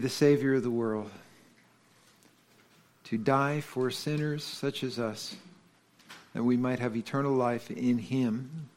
the 0.00 0.08
Savior 0.08 0.54
of 0.54 0.62
the 0.62 0.70
world, 0.70 1.10
to 3.04 3.18
die 3.18 3.60
for 3.60 3.90
sinners 3.90 4.42
such 4.42 4.82
as 4.82 4.98
us, 4.98 5.36
that 6.32 6.42
we 6.42 6.56
might 6.56 6.78
have 6.78 6.96
eternal 6.96 7.32
life 7.32 7.70
in 7.70 7.98
Him, 7.98 8.68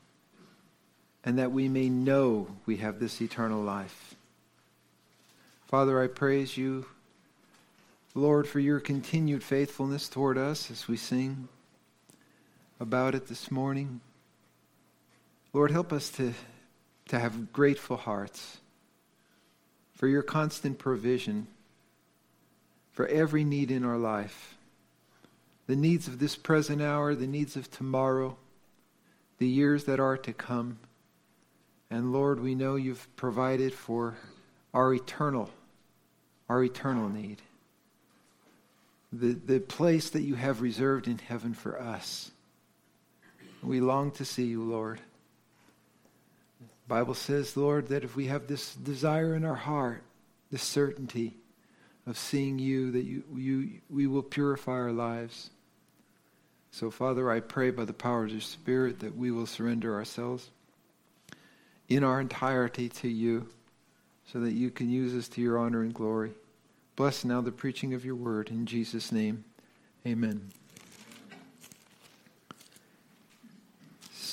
and 1.23 1.39
that 1.39 1.51
we 1.51 1.69
may 1.69 1.89
know 1.89 2.47
we 2.65 2.77
have 2.77 2.99
this 2.99 3.21
eternal 3.21 3.61
life. 3.61 4.15
Father, 5.67 6.01
I 6.01 6.07
praise 6.07 6.57
you, 6.57 6.85
Lord, 8.15 8.47
for 8.47 8.59
your 8.59 8.79
continued 8.79 9.43
faithfulness 9.43 10.09
toward 10.09 10.37
us 10.37 10.69
as 10.69 10.87
we 10.87 10.97
sing 10.97 11.47
about 12.79 13.15
it 13.15 13.27
this 13.27 13.49
morning. 13.49 14.01
Lord, 15.53 15.71
help 15.71 15.93
us 15.93 16.09
to, 16.11 16.33
to 17.07 17.19
have 17.19 17.53
grateful 17.53 17.97
hearts 17.97 18.57
for 20.03 20.09
your 20.09 20.21
constant 20.21 20.77
provision 20.77 21.47
for 22.91 23.07
every 23.07 23.45
need 23.45 23.71
in 23.71 23.85
our 23.85 23.97
life 23.97 24.57
the 25.67 25.77
needs 25.77 26.09
of 26.09 26.19
this 26.19 26.35
present 26.35 26.81
hour, 26.81 27.15
the 27.15 27.25
needs 27.25 27.55
of 27.55 27.71
tomorrow, 27.71 28.35
the 29.37 29.47
years 29.47 29.85
that 29.85 30.01
are 30.01 30.17
to 30.17 30.33
come. 30.33 30.77
And 31.89 32.11
Lord, 32.11 32.41
we 32.41 32.53
know 32.53 32.75
you've 32.75 33.07
provided 33.15 33.73
for 33.73 34.17
our 34.73 34.93
eternal, 34.93 35.49
our 36.49 36.61
eternal 36.65 37.07
need. 37.07 37.41
The, 39.13 39.31
the 39.31 39.61
place 39.61 40.09
that 40.09 40.23
you 40.23 40.35
have 40.35 40.61
reserved 40.61 41.07
in 41.07 41.17
heaven 41.17 41.53
for 41.53 41.79
us. 41.79 42.29
We 43.61 43.79
long 43.79 44.11
to 44.11 44.25
see 44.25 44.47
you, 44.47 44.63
Lord. 44.63 44.99
Bible 46.87 47.13
says, 47.13 47.55
Lord, 47.55 47.87
that 47.87 48.03
if 48.03 48.15
we 48.15 48.27
have 48.27 48.47
this 48.47 48.75
desire 48.75 49.35
in 49.35 49.45
our 49.45 49.55
heart, 49.55 50.03
this 50.51 50.63
certainty 50.63 51.37
of 52.05 52.17
seeing 52.17 52.59
you, 52.59 52.91
that 52.91 53.03
you, 53.03 53.23
you, 53.35 53.69
we 53.89 54.07
will 54.07 54.23
purify 54.23 54.73
our 54.73 54.91
lives. 54.91 55.49
So, 56.71 56.91
Father, 56.91 57.31
I 57.31 57.39
pray 57.39 57.69
by 57.69 57.85
the 57.85 57.93
power 57.93 58.25
of 58.25 58.31
your 58.31 58.41
Spirit 58.41 58.99
that 58.99 59.15
we 59.15 59.31
will 59.31 59.45
surrender 59.45 59.95
ourselves 59.95 60.49
in 61.87 62.03
our 62.03 62.19
entirety 62.19 62.89
to 62.89 63.07
you 63.07 63.47
so 64.31 64.39
that 64.39 64.53
you 64.53 64.69
can 64.69 64.89
use 64.89 65.13
us 65.13 65.27
to 65.29 65.41
your 65.41 65.57
honor 65.57 65.81
and 65.81 65.93
glory. 65.93 66.31
Bless 66.95 67.23
now 67.23 67.41
the 67.41 67.51
preaching 67.51 67.93
of 67.93 68.05
your 68.05 68.15
word. 68.15 68.49
In 68.49 68.65
Jesus' 68.65 69.11
name, 69.11 69.45
amen. 70.05 70.51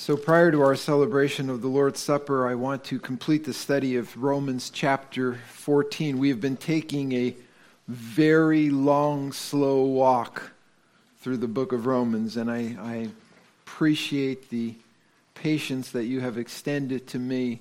So, 0.01 0.17
prior 0.17 0.49
to 0.49 0.63
our 0.63 0.75
celebration 0.75 1.47
of 1.47 1.61
the 1.61 1.67
Lord's 1.67 1.99
Supper, 1.99 2.47
I 2.47 2.55
want 2.55 2.83
to 2.85 2.97
complete 2.97 3.43
the 3.43 3.53
study 3.53 3.97
of 3.97 4.17
Romans 4.17 4.71
chapter 4.71 5.35
14. 5.49 6.17
We 6.17 6.29
have 6.29 6.41
been 6.41 6.57
taking 6.57 7.11
a 7.11 7.35
very 7.87 8.71
long, 8.71 9.31
slow 9.31 9.83
walk 9.83 10.53
through 11.19 11.37
the 11.37 11.47
book 11.47 11.71
of 11.71 11.85
Romans, 11.85 12.35
and 12.35 12.49
I, 12.49 12.75
I 12.81 13.09
appreciate 13.63 14.49
the 14.49 14.73
patience 15.35 15.91
that 15.91 16.05
you 16.05 16.19
have 16.21 16.35
extended 16.35 17.05
to 17.09 17.19
me 17.19 17.59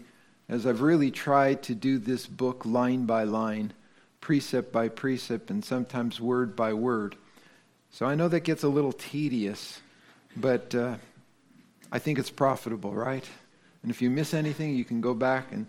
as 0.49 0.67
I've 0.67 0.81
really 0.81 1.11
tried 1.11 1.63
to 1.65 1.75
do 1.75 1.99
this 1.99 2.27
book 2.27 2.65
line 2.65 3.05
by 3.05 3.25
line, 3.25 3.75
precept 4.23 4.73
by 4.73 4.89
precept, 4.89 5.51
and 5.51 5.63
sometimes 5.63 6.23
word 6.23 6.57
by 6.57 6.73
word. 6.73 7.17
So 7.91 8.07
I 8.07 8.15
know 8.15 8.29
that 8.29 8.45
gets 8.45 8.63
a 8.63 8.69
little 8.71 8.93
tedious, 8.93 9.83
but. 10.35 10.75
Uh, 10.75 10.95
I 11.93 11.99
think 11.99 12.19
it's 12.19 12.31
profitable, 12.31 12.95
right? 12.95 13.25
And 13.83 13.91
if 13.91 14.01
you 14.01 14.11
miss 14.11 14.35
anything, 14.35 14.75
you 14.75 14.85
can 14.85 15.01
go 15.01 15.15
back 15.15 15.53
and 15.53 15.67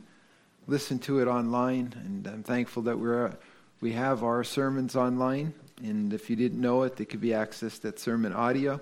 listen 0.67 0.99
to 0.99 1.19
it 1.19 1.27
online. 1.27 1.93
And 2.05 2.27
I'm 2.27 2.43
thankful 2.43 2.83
that 2.83 2.99
we're, 2.99 3.33
we 3.79 3.93
have 3.93 4.23
our 4.23 4.43
sermons 4.43 4.95
online. 4.95 5.53
And 5.83 6.13
if 6.13 6.29
you 6.29 6.35
didn't 6.35 6.61
know 6.61 6.83
it, 6.83 6.95
they 6.95 7.05
could 7.05 7.21
be 7.21 7.29
accessed 7.29 7.85
at 7.85 7.99
Sermon 7.99 8.33
Audio. 8.33 8.79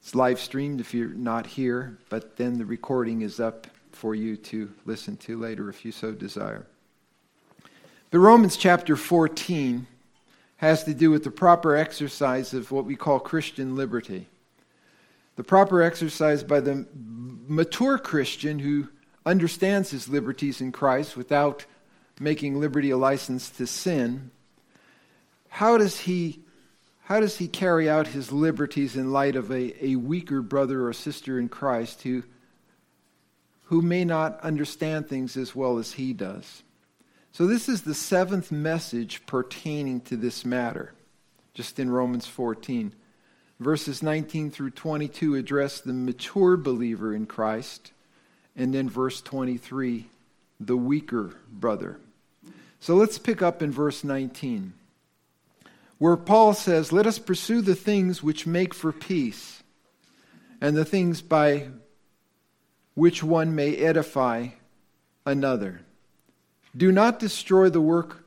It's 0.00 0.14
live 0.14 0.38
streamed 0.38 0.80
if 0.80 0.94
you're 0.94 1.08
not 1.08 1.46
here, 1.46 1.98
but 2.08 2.36
then 2.36 2.58
the 2.58 2.64
recording 2.64 3.22
is 3.22 3.40
up 3.40 3.66
for 3.92 4.14
you 4.14 4.36
to 4.36 4.70
listen 4.86 5.16
to 5.18 5.38
later 5.38 5.68
if 5.68 5.84
you 5.84 5.92
so 5.92 6.12
desire. 6.12 6.64
But 8.10 8.20
Romans 8.20 8.56
chapter 8.56 8.96
14 8.96 9.86
has 10.58 10.84
to 10.84 10.94
do 10.94 11.10
with 11.10 11.24
the 11.24 11.30
proper 11.30 11.76
exercise 11.76 12.54
of 12.54 12.70
what 12.70 12.84
we 12.84 12.96
call 12.96 13.18
Christian 13.18 13.76
liberty 13.76 14.26
the 15.40 15.44
proper 15.44 15.80
exercise 15.80 16.44
by 16.44 16.60
the 16.60 16.86
mature 16.94 17.96
Christian 17.96 18.58
who 18.58 18.88
understands 19.24 19.90
his 19.90 20.06
liberties 20.06 20.60
in 20.60 20.70
Christ 20.70 21.16
without 21.16 21.64
making 22.20 22.60
liberty 22.60 22.90
a 22.90 22.98
license 22.98 23.48
to 23.52 23.66
sin. 23.66 24.32
How 25.48 25.78
does 25.78 26.00
he 26.00 26.42
how 27.04 27.20
does 27.20 27.38
he 27.38 27.48
carry 27.48 27.88
out 27.88 28.08
his 28.08 28.30
liberties 28.30 28.96
in 28.96 29.12
light 29.12 29.34
of 29.34 29.50
a, 29.50 29.82
a 29.82 29.96
weaker 29.96 30.42
brother 30.42 30.86
or 30.86 30.92
sister 30.92 31.38
in 31.38 31.48
Christ 31.48 32.02
who, 32.02 32.22
who 33.64 33.80
may 33.80 34.04
not 34.04 34.38
understand 34.42 35.08
things 35.08 35.38
as 35.38 35.56
well 35.56 35.78
as 35.78 35.92
he 35.92 36.12
does? 36.12 36.64
So, 37.32 37.46
this 37.46 37.66
is 37.66 37.80
the 37.80 37.94
seventh 37.94 38.52
message 38.52 39.24
pertaining 39.24 40.02
to 40.02 40.18
this 40.18 40.44
matter, 40.44 40.92
just 41.54 41.78
in 41.78 41.88
Romans 41.88 42.26
14. 42.26 42.94
Verses 43.60 44.02
19 44.02 44.50
through 44.50 44.70
22 44.70 45.34
address 45.36 45.80
the 45.80 45.92
mature 45.92 46.56
believer 46.56 47.14
in 47.14 47.26
Christ, 47.26 47.92
and 48.56 48.72
then 48.72 48.88
verse 48.88 49.20
23, 49.20 50.08
the 50.58 50.76
weaker 50.76 51.34
brother. 51.52 51.98
So 52.80 52.94
let's 52.94 53.18
pick 53.18 53.42
up 53.42 53.62
in 53.62 53.70
verse 53.70 54.02
19, 54.02 54.72
where 55.98 56.16
Paul 56.16 56.54
says, 56.54 56.90
Let 56.90 57.06
us 57.06 57.18
pursue 57.18 57.60
the 57.60 57.74
things 57.74 58.22
which 58.22 58.46
make 58.46 58.72
for 58.72 58.92
peace, 58.92 59.62
and 60.62 60.74
the 60.74 60.86
things 60.86 61.20
by 61.20 61.68
which 62.94 63.22
one 63.22 63.54
may 63.54 63.76
edify 63.76 64.48
another. 65.26 65.82
Do 66.74 66.90
not 66.90 67.18
destroy 67.18 67.68
the 67.68 67.80
work 67.80 68.24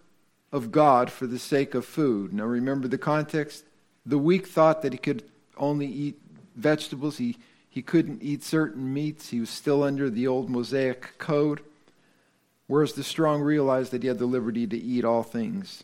of 0.51 0.71
God 0.71 1.09
for 1.09 1.25
the 1.25 1.39
sake 1.39 1.73
of 1.73 1.85
food. 1.85 2.33
Now 2.33 2.45
remember 2.45 2.87
the 2.87 2.99
context 2.99 3.65
the 4.05 4.17
weak 4.17 4.47
thought 4.47 4.81
that 4.81 4.93
he 4.93 4.97
could 4.97 5.23
only 5.57 5.87
eat 5.87 6.19
vegetables. 6.55 7.17
He, 7.17 7.37
he 7.69 7.81
couldn't 7.81 8.21
eat 8.21 8.43
certain 8.43 8.93
meats. 8.93 9.29
He 9.29 9.39
was 9.39 9.49
still 9.49 9.83
under 9.83 10.09
the 10.09 10.27
old 10.27 10.49
Mosaic 10.49 11.17
code. 11.17 11.61
Whereas 12.67 12.93
the 12.93 13.03
strong 13.03 13.41
realized 13.41 13.91
that 13.91 14.03
he 14.03 14.07
had 14.07 14.19
the 14.19 14.25
liberty 14.25 14.67
to 14.67 14.77
eat 14.77 15.05
all 15.05 15.23
things. 15.23 15.83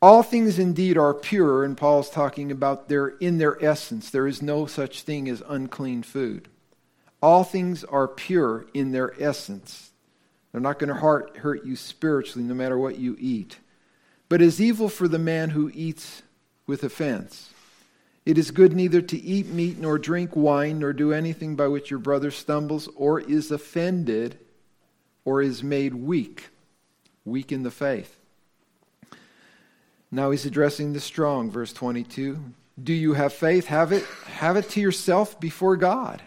All 0.00 0.24
things 0.24 0.58
indeed 0.58 0.98
are 0.98 1.14
pure, 1.14 1.62
and 1.62 1.76
Paul's 1.76 2.10
talking 2.10 2.50
about 2.50 2.88
their 2.88 3.08
in 3.08 3.38
their 3.38 3.62
essence. 3.64 4.10
There 4.10 4.26
is 4.26 4.42
no 4.42 4.66
such 4.66 5.02
thing 5.02 5.28
as 5.28 5.44
unclean 5.48 6.02
food. 6.02 6.48
All 7.22 7.44
things 7.44 7.84
are 7.84 8.08
pure 8.08 8.66
in 8.74 8.90
their 8.90 9.14
essence. 9.22 9.92
They're 10.50 10.60
not 10.60 10.80
going 10.80 10.88
to 10.88 10.94
hurt, 10.94 11.64
you 11.64 11.76
spiritually 11.76 12.46
no 12.46 12.52
matter 12.52 12.76
what 12.76 12.98
you 12.98 13.16
eat. 13.18 13.58
But 14.28 14.42
is 14.42 14.60
evil 14.60 14.88
for 14.88 15.06
the 15.06 15.20
man 15.20 15.50
who 15.50 15.70
eats 15.72 16.22
with 16.66 16.84
offense. 16.84 17.52
It 18.24 18.38
is 18.38 18.50
good 18.50 18.72
neither 18.72 19.02
to 19.02 19.20
eat 19.20 19.48
meat 19.48 19.78
nor 19.78 19.98
drink 19.98 20.36
wine 20.36 20.78
nor 20.78 20.92
do 20.92 21.12
anything 21.12 21.56
by 21.56 21.66
which 21.68 21.90
your 21.90 21.98
brother 21.98 22.30
stumbles 22.30 22.88
or 22.94 23.20
is 23.20 23.50
offended 23.50 24.38
or 25.24 25.42
is 25.42 25.62
made 25.62 25.94
weak, 25.94 26.50
weak 27.24 27.50
in 27.50 27.62
the 27.62 27.70
faith. 27.70 28.18
Now 30.10 30.30
he's 30.30 30.46
addressing 30.46 30.92
the 30.92 31.00
strong, 31.00 31.50
verse 31.50 31.72
22. 31.72 32.38
Do 32.82 32.92
you 32.92 33.14
have 33.14 33.32
faith? 33.32 33.66
Have 33.66 33.92
it, 33.92 34.04
have 34.26 34.56
it 34.56 34.68
to 34.70 34.80
yourself 34.80 35.40
before 35.40 35.76
God. 35.76 36.22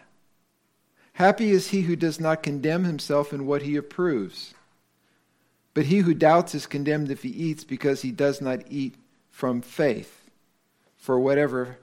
Happy 1.14 1.52
is 1.52 1.70
he 1.70 1.84
who 1.84 1.96
does 1.96 2.20
not 2.20 2.44
condemn 2.44 2.84
himself 2.84 3.32
in 3.32 3.46
what 3.46 3.62
he 3.62 3.78
approves. 3.78 4.54
But 5.74 5.86
he 5.86 6.00
who 6.00 6.14
doubts 6.14 6.54
is 6.56 6.66
condemned 6.68 7.10
if 7.10 7.24
he 7.24 7.30
eats 7.30 7.64
because 7.64 8.02
he 8.02 8.12
does 8.12 8.42
not 8.42 8.62
eat 8.70 8.96
from 9.30 9.62
faith. 9.62 10.25
For 11.06 11.20
whatever 11.20 11.78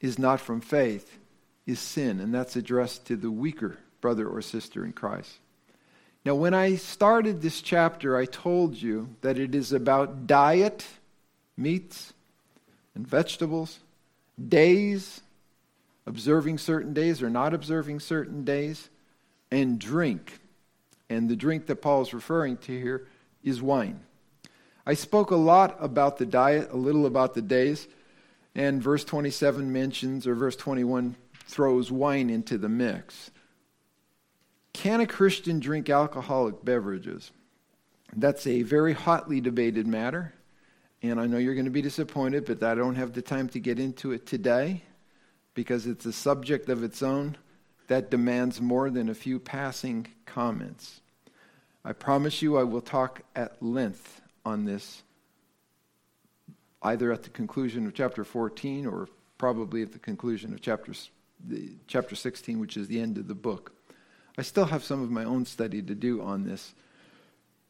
is 0.00 0.18
not 0.18 0.40
from 0.40 0.62
faith 0.62 1.18
is 1.66 1.78
sin, 1.78 2.20
and 2.20 2.32
that's 2.32 2.56
addressed 2.56 3.04
to 3.08 3.16
the 3.16 3.30
weaker 3.30 3.76
brother 4.00 4.26
or 4.26 4.40
sister 4.40 4.82
in 4.82 4.94
Christ. 4.94 5.30
Now, 6.24 6.36
when 6.36 6.54
I 6.54 6.76
started 6.76 7.42
this 7.42 7.60
chapter, 7.60 8.16
I 8.16 8.24
told 8.24 8.76
you 8.76 9.14
that 9.20 9.38
it 9.38 9.54
is 9.54 9.74
about 9.74 10.26
diet, 10.26 10.86
meats, 11.54 12.14
and 12.94 13.06
vegetables, 13.06 13.78
days, 14.48 15.20
observing 16.06 16.56
certain 16.56 16.94
days 16.94 17.22
or 17.22 17.28
not 17.28 17.52
observing 17.52 18.00
certain 18.00 18.42
days, 18.42 18.88
and 19.50 19.78
drink. 19.78 20.40
And 21.10 21.28
the 21.28 21.36
drink 21.36 21.66
that 21.66 21.82
Paul 21.82 22.00
is 22.00 22.14
referring 22.14 22.56
to 22.56 22.72
here 22.72 23.06
is 23.44 23.60
wine. 23.60 24.00
I 24.86 24.94
spoke 24.94 25.30
a 25.30 25.36
lot 25.36 25.76
about 25.78 26.16
the 26.16 26.24
diet, 26.24 26.70
a 26.72 26.76
little 26.78 27.04
about 27.04 27.34
the 27.34 27.42
days. 27.42 27.86
And 28.54 28.82
verse 28.82 29.04
27 29.04 29.72
mentions, 29.72 30.26
or 30.26 30.34
verse 30.34 30.56
21 30.56 31.16
throws 31.46 31.90
wine 31.90 32.30
into 32.30 32.58
the 32.58 32.68
mix. 32.68 33.30
Can 34.72 35.00
a 35.00 35.06
Christian 35.06 35.60
drink 35.60 35.90
alcoholic 35.90 36.64
beverages? 36.64 37.30
That's 38.16 38.46
a 38.46 38.62
very 38.62 38.92
hotly 38.92 39.40
debated 39.40 39.86
matter, 39.86 40.34
and 41.02 41.20
I 41.20 41.26
know 41.26 41.38
you're 41.38 41.54
going 41.54 41.64
to 41.66 41.70
be 41.70 41.82
disappointed, 41.82 42.44
but 42.44 42.62
I 42.62 42.74
don't 42.74 42.96
have 42.96 43.12
the 43.12 43.22
time 43.22 43.48
to 43.50 43.60
get 43.60 43.78
into 43.78 44.12
it 44.12 44.26
today 44.26 44.82
because 45.54 45.86
it's 45.86 46.06
a 46.06 46.12
subject 46.12 46.68
of 46.68 46.82
its 46.82 47.02
own 47.02 47.36
that 47.88 48.10
demands 48.10 48.60
more 48.60 48.90
than 48.90 49.08
a 49.08 49.14
few 49.14 49.38
passing 49.38 50.06
comments. 50.26 51.00
I 51.84 51.92
promise 51.92 52.42
you 52.42 52.56
I 52.56 52.62
will 52.62 52.80
talk 52.80 53.22
at 53.34 53.62
length 53.62 54.20
on 54.44 54.64
this 54.64 55.02
either 56.82 57.12
at 57.12 57.22
the 57.22 57.30
conclusion 57.30 57.86
of 57.86 57.94
chapter 57.94 58.24
14 58.24 58.86
or 58.86 59.08
probably 59.38 59.82
at 59.82 59.92
the 59.92 59.98
conclusion 59.98 60.52
of 60.52 60.60
chapter, 60.60 60.92
chapter 61.86 62.14
16, 62.14 62.58
which 62.58 62.76
is 62.76 62.88
the 62.88 63.00
end 63.00 63.18
of 63.18 63.28
the 63.28 63.34
book. 63.34 63.72
I 64.38 64.42
still 64.42 64.66
have 64.66 64.84
some 64.84 65.02
of 65.02 65.10
my 65.10 65.24
own 65.24 65.44
study 65.44 65.82
to 65.82 65.94
do 65.94 66.22
on 66.22 66.44
this. 66.44 66.74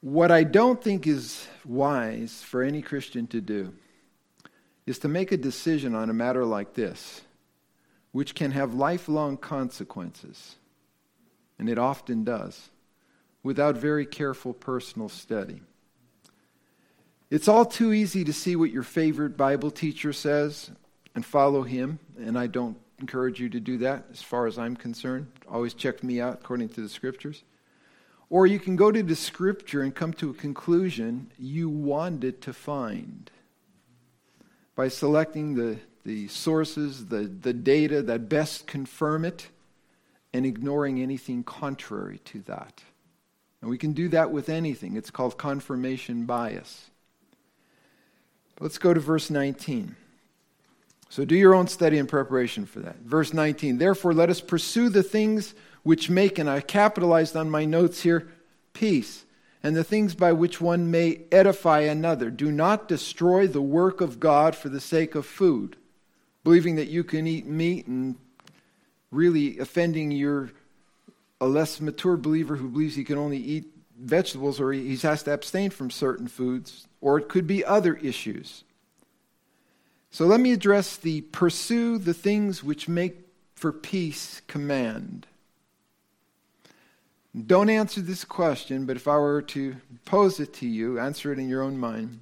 What 0.00 0.30
I 0.30 0.44
don't 0.44 0.82
think 0.82 1.06
is 1.06 1.46
wise 1.64 2.42
for 2.42 2.62
any 2.62 2.82
Christian 2.82 3.26
to 3.28 3.40
do 3.40 3.74
is 4.86 4.98
to 5.00 5.08
make 5.08 5.30
a 5.30 5.36
decision 5.36 5.94
on 5.94 6.08
a 6.10 6.14
matter 6.14 6.44
like 6.44 6.74
this, 6.74 7.22
which 8.12 8.34
can 8.34 8.50
have 8.52 8.74
lifelong 8.74 9.36
consequences, 9.36 10.56
and 11.58 11.68
it 11.68 11.78
often 11.78 12.24
does, 12.24 12.70
without 13.42 13.76
very 13.76 14.06
careful 14.06 14.52
personal 14.52 15.08
study. 15.08 15.60
It's 17.30 17.46
all 17.46 17.64
too 17.64 17.92
easy 17.92 18.24
to 18.24 18.32
see 18.32 18.56
what 18.56 18.72
your 18.72 18.82
favorite 18.82 19.36
Bible 19.36 19.70
teacher 19.70 20.12
says 20.12 20.70
and 21.14 21.24
follow 21.24 21.62
him, 21.62 22.00
and 22.18 22.36
I 22.36 22.48
don't 22.48 22.76
encourage 22.98 23.38
you 23.38 23.48
to 23.50 23.60
do 23.60 23.78
that 23.78 24.06
as 24.10 24.20
far 24.20 24.46
as 24.46 24.58
I'm 24.58 24.74
concerned. 24.74 25.28
Always 25.48 25.74
check 25.74 26.02
me 26.02 26.20
out 26.20 26.34
according 26.42 26.70
to 26.70 26.80
the 26.80 26.88
scriptures. 26.88 27.44
Or 28.30 28.46
you 28.46 28.58
can 28.58 28.74
go 28.74 28.90
to 28.90 29.02
the 29.02 29.14
scripture 29.14 29.82
and 29.82 29.94
come 29.94 30.12
to 30.14 30.30
a 30.30 30.34
conclusion 30.34 31.30
you 31.38 31.68
wanted 31.68 32.40
to 32.42 32.52
find 32.52 33.30
by 34.74 34.88
selecting 34.88 35.54
the, 35.54 35.78
the 36.04 36.26
sources, 36.28 37.06
the, 37.06 37.22
the 37.22 37.52
data 37.52 38.02
that 38.02 38.28
best 38.28 38.66
confirm 38.66 39.24
it, 39.24 39.48
and 40.32 40.44
ignoring 40.44 41.00
anything 41.00 41.44
contrary 41.44 42.20
to 42.24 42.40
that. 42.42 42.82
And 43.60 43.70
we 43.70 43.78
can 43.78 43.92
do 43.92 44.08
that 44.08 44.32
with 44.32 44.48
anything. 44.48 44.96
It's 44.96 45.10
called 45.10 45.38
confirmation 45.38 46.24
bias. 46.24 46.89
Let's 48.60 48.78
go 48.78 48.92
to 48.92 49.00
verse 49.00 49.30
19. 49.30 49.96
So 51.08 51.24
do 51.24 51.34
your 51.34 51.54
own 51.54 51.66
study 51.66 51.98
in 51.98 52.06
preparation 52.06 52.66
for 52.66 52.80
that. 52.80 52.98
Verse 53.00 53.32
19. 53.32 53.78
Therefore, 53.78 54.14
let 54.14 54.30
us 54.30 54.40
pursue 54.40 54.90
the 54.90 55.02
things 55.02 55.54
which 55.82 56.10
make, 56.10 56.38
and 56.38 56.48
I 56.48 56.60
capitalized 56.60 57.36
on 57.36 57.50
my 57.50 57.64
notes 57.64 58.02
here, 58.02 58.28
peace, 58.74 59.24
and 59.62 59.74
the 59.74 59.82
things 59.82 60.14
by 60.14 60.32
which 60.32 60.60
one 60.60 60.90
may 60.90 61.22
edify 61.32 61.80
another. 61.80 62.30
Do 62.30 62.52
not 62.52 62.86
destroy 62.86 63.46
the 63.46 63.62
work 63.62 64.00
of 64.00 64.20
God 64.20 64.54
for 64.54 64.68
the 64.68 64.80
sake 64.80 65.14
of 65.14 65.26
food, 65.26 65.76
believing 66.44 66.76
that 66.76 66.88
you 66.88 67.02
can 67.02 67.26
eat 67.26 67.46
meat 67.46 67.86
and 67.86 68.16
really 69.10 69.58
offending 69.58 70.10
your 70.10 70.52
a 71.40 71.46
less 71.46 71.80
mature 71.80 72.18
believer 72.18 72.56
who 72.56 72.68
believes 72.68 72.94
he 72.94 73.04
can 73.04 73.16
only 73.16 73.38
eat 73.38 73.66
vegetables 74.00 74.60
or 74.60 74.72
he 74.72 74.96
has 74.96 75.22
to 75.24 75.32
abstain 75.32 75.70
from 75.70 75.90
certain 75.90 76.26
foods 76.26 76.86
or 77.00 77.18
it 77.18 77.28
could 77.28 77.46
be 77.46 77.64
other 77.64 77.94
issues. 77.96 78.64
So 80.10 80.26
let 80.26 80.40
me 80.40 80.52
address 80.52 80.96
the 80.96 81.20
pursue 81.20 81.98
the 81.98 82.14
things 82.14 82.64
which 82.64 82.88
make 82.88 83.18
for 83.54 83.72
peace 83.72 84.42
command. 84.46 85.26
Don't 87.46 87.70
answer 87.70 88.00
this 88.00 88.24
question, 88.24 88.86
but 88.86 88.96
if 88.96 89.06
I 89.06 89.16
were 89.16 89.42
to 89.42 89.76
pose 90.04 90.40
it 90.40 90.52
to 90.54 90.66
you, 90.66 90.98
answer 90.98 91.32
it 91.32 91.38
in 91.38 91.48
your 91.48 91.62
own 91.62 91.78
mind. 91.78 92.18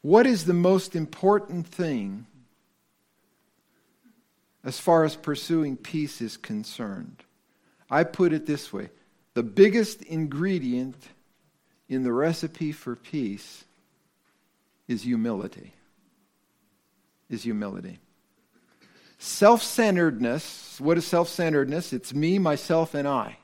What 0.00 0.26
is 0.26 0.46
the 0.46 0.54
most 0.54 0.96
important 0.96 1.66
thing 1.66 2.26
as 4.64 4.78
far 4.78 5.04
as 5.04 5.14
pursuing 5.14 5.76
peace 5.76 6.22
is 6.22 6.36
concerned? 6.36 7.24
I 7.90 8.04
put 8.04 8.32
it 8.32 8.46
this 8.46 8.72
way 8.72 8.88
the 9.36 9.42
biggest 9.42 10.00
ingredient 10.00 10.96
in 11.90 12.04
the 12.04 12.12
recipe 12.12 12.72
for 12.72 12.96
peace 12.96 13.64
is 14.88 15.02
humility. 15.02 15.74
Is 17.28 17.42
humility. 17.42 17.98
Self 19.18 19.62
centeredness, 19.62 20.80
what 20.80 20.96
is 20.96 21.06
self 21.06 21.28
centeredness? 21.28 21.92
It's 21.92 22.14
me, 22.14 22.38
myself, 22.38 22.94
and 22.94 23.06
I. 23.06 23.36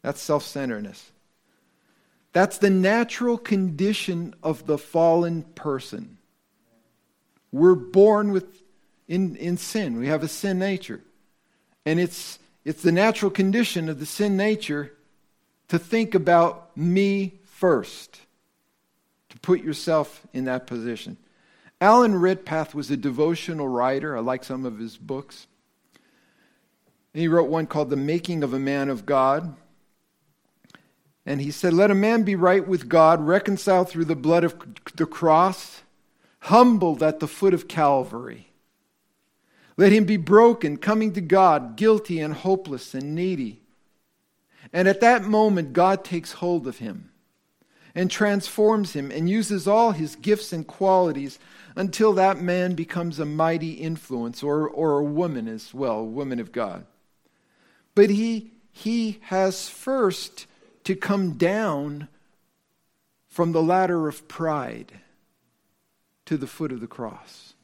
That's 0.00 0.22
self 0.22 0.42
centeredness. 0.42 1.12
That's 2.32 2.56
the 2.56 2.70
natural 2.70 3.36
condition 3.36 4.34
of 4.42 4.66
the 4.66 4.78
fallen 4.78 5.42
person. 5.42 6.16
We're 7.52 7.74
born 7.74 8.32
with 8.32 8.62
in, 9.06 9.36
in 9.36 9.58
sin. 9.58 9.98
We 9.98 10.06
have 10.06 10.22
a 10.22 10.28
sin 10.28 10.58
nature. 10.58 11.02
And 11.84 12.00
it's 12.00 12.38
it's 12.66 12.82
the 12.82 12.90
natural 12.90 13.30
condition 13.30 13.88
of 13.88 14.00
the 14.00 14.06
sin 14.06 14.36
nature 14.36 14.92
to 15.68 15.78
think 15.78 16.16
about 16.16 16.76
me 16.76 17.34
first, 17.44 18.22
to 19.28 19.38
put 19.38 19.62
yourself 19.62 20.26
in 20.32 20.46
that 20.46 20.66
position. 20.66 21.16
Alan 21.80 22.16
Redpath 22.16 22.74
was 22.74 22.90
a 22.90 22.96
devotional 22.96 23.68
writer. 23.68 24.16
I 24.16 24.20
like 24.20 24.42
some 24.42 24.66
of 24.66 24.80
his 24.80 24.96
books. 24.96 25.46
And 27.14 27.20
he 27.20 27.28
wrote 27.28 27.48
one 27.48 27.68
called 27.68 27.88
The 27.88 27.96
Making 27.96 28.42
of 28.42 28.52
a 28.52 28.58
Man 28.58 28.88
of 28.88 29.06
God. 29.06 29.54
And 31.24 31.40
he 31.40 31.52
said, 31.52 31.72
Let 31.72 31.92
a 31.92 31.94
man 31.94 32.24
be 32.24 32.34
right 32.34 32.66
with 32.66 32.88
God, 32.88 33.24
reconciled 33.24 33.90
through 33.90 34.06
the 34.06 34.16
blood 34.16 34.42
of 34.42 34.56
the 34.96 35.06
cross, 35.06 35.82
humbled 36.40 37.00
at 37.00 37.20
the 37.20 37.28
foot 37.28 37.54
of 37.54 37.68
Calvary. 37.68 38.45
Let 39.76 39.92
him 39.92 40.04
be 40.04 40.16
broken, 40.16 40.78
coming 40.78 41.12
to 41.12 41.20
God, 41.20 41.76
guilty 41.76 42.20
and 42.20 42.32
hopeless 42.32 42.94
and 42.94 43.14
needy. 43.14 43.60
And 44.72 44.88
at 44.88 45.00
that 45.00 45.22
moment, 45.22 45.72
God 45.72 46.04
takes 46.04 46.32
hold 46.32 46.66
of 46.66 46.78
him 46.78 47.10
and 47.94 48.10
transforms 48.10 48.92
him 48.94 49.10
and 49.10 49.28
uses 49.28 49.68
all 49.68 49.92
his 49.92 50.16
gifts 50.16 50.52
and 50.52 50.66
qualities 50.66 51.38
until 51.76 52.14
that 52.14 52.40
man 52.40 52.74
becomes 52.74 53.18
a 53.18 53.26
mighty 53.26 53.72
influence 53.72 54.42
or, 54.42 54.68
or 54.68 54.98
a 54.98 55.04
woman 55.04 55.46
as 55.46 55.72
well, 55.74 56.00
a 56.00 56.04
woman 56.04 56.40
of 56.40 56.52
God. 56.52 56.86
But 57.94 58.10
he, 58.10 58.52
he 58.72 59.18
has 59.24 59.68
first 59.68 60.46
to 60.84 60.94
come 60.94 61.32
down 61.32 62.08
from 63.28 63.52
the 63.52 63.62
ladder 63.62 64.08
of 64.08 64.28
pride 64.28 65.00
to 66.24 66.36
the 66.36 66.46
foot 66.46 66.72
of 66.72 66.80
the 66.80 66.86
cross. 66.86 67.54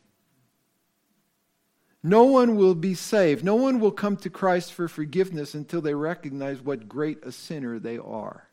No 2.03 2.25
one 2.25 2.57
will 2.57 2.75
be 2.75 2.95
saved. 2.95 3.45
No 3.45 3.55
one 3.55 3.79
will 3.79 3.93
come 3.93 4.17
to 4.19 4.31
Christ 4.31 4.73
for 4.73 4.89
forgiveness 4.89 5.55
until 5.55 5.81
they 5.81 5.95
recognize 5.95 6.61
what 6.61 6.89
great 6.89 7.25
a 7.25 7.31
sinner 7.31 7.79
they 7.79 7.99
are. 7.99 8.49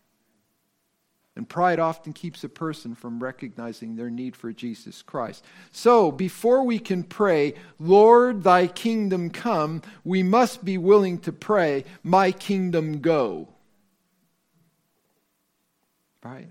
And 1.35 1.47
pride 1.47 1.79
often 1.79 2.13
keeps 2.13 2.43
a 2.43 2.49
person 2.49 2.95
from 2.95 3.23
recognizing 3.23 3.95
their 3.95 4.09
need 4.09 4.35
for 4.35 4.51
Jesus 4.51 5.01
Christ. 5.01 5.43
So, 5.71 6.11
before 6.11 6.63
we 6.63 6.79
can 6.79 7.03
pray, 7.03 7.53
Lord, 7.79 8.43
thy 8.43 8.67
kingdom 8.67 9.29
come, 9.29 9.81
we 10.03 10.21
must 10.21 10.65
be 10.65 10.77
willing 10.77 11.17
to 11.19 11.31
pray, 11.31 11.85
my 12.03 12.31
kingdom 12.33 12.99
go. 12.99 13.47
Right? 16.21 16.49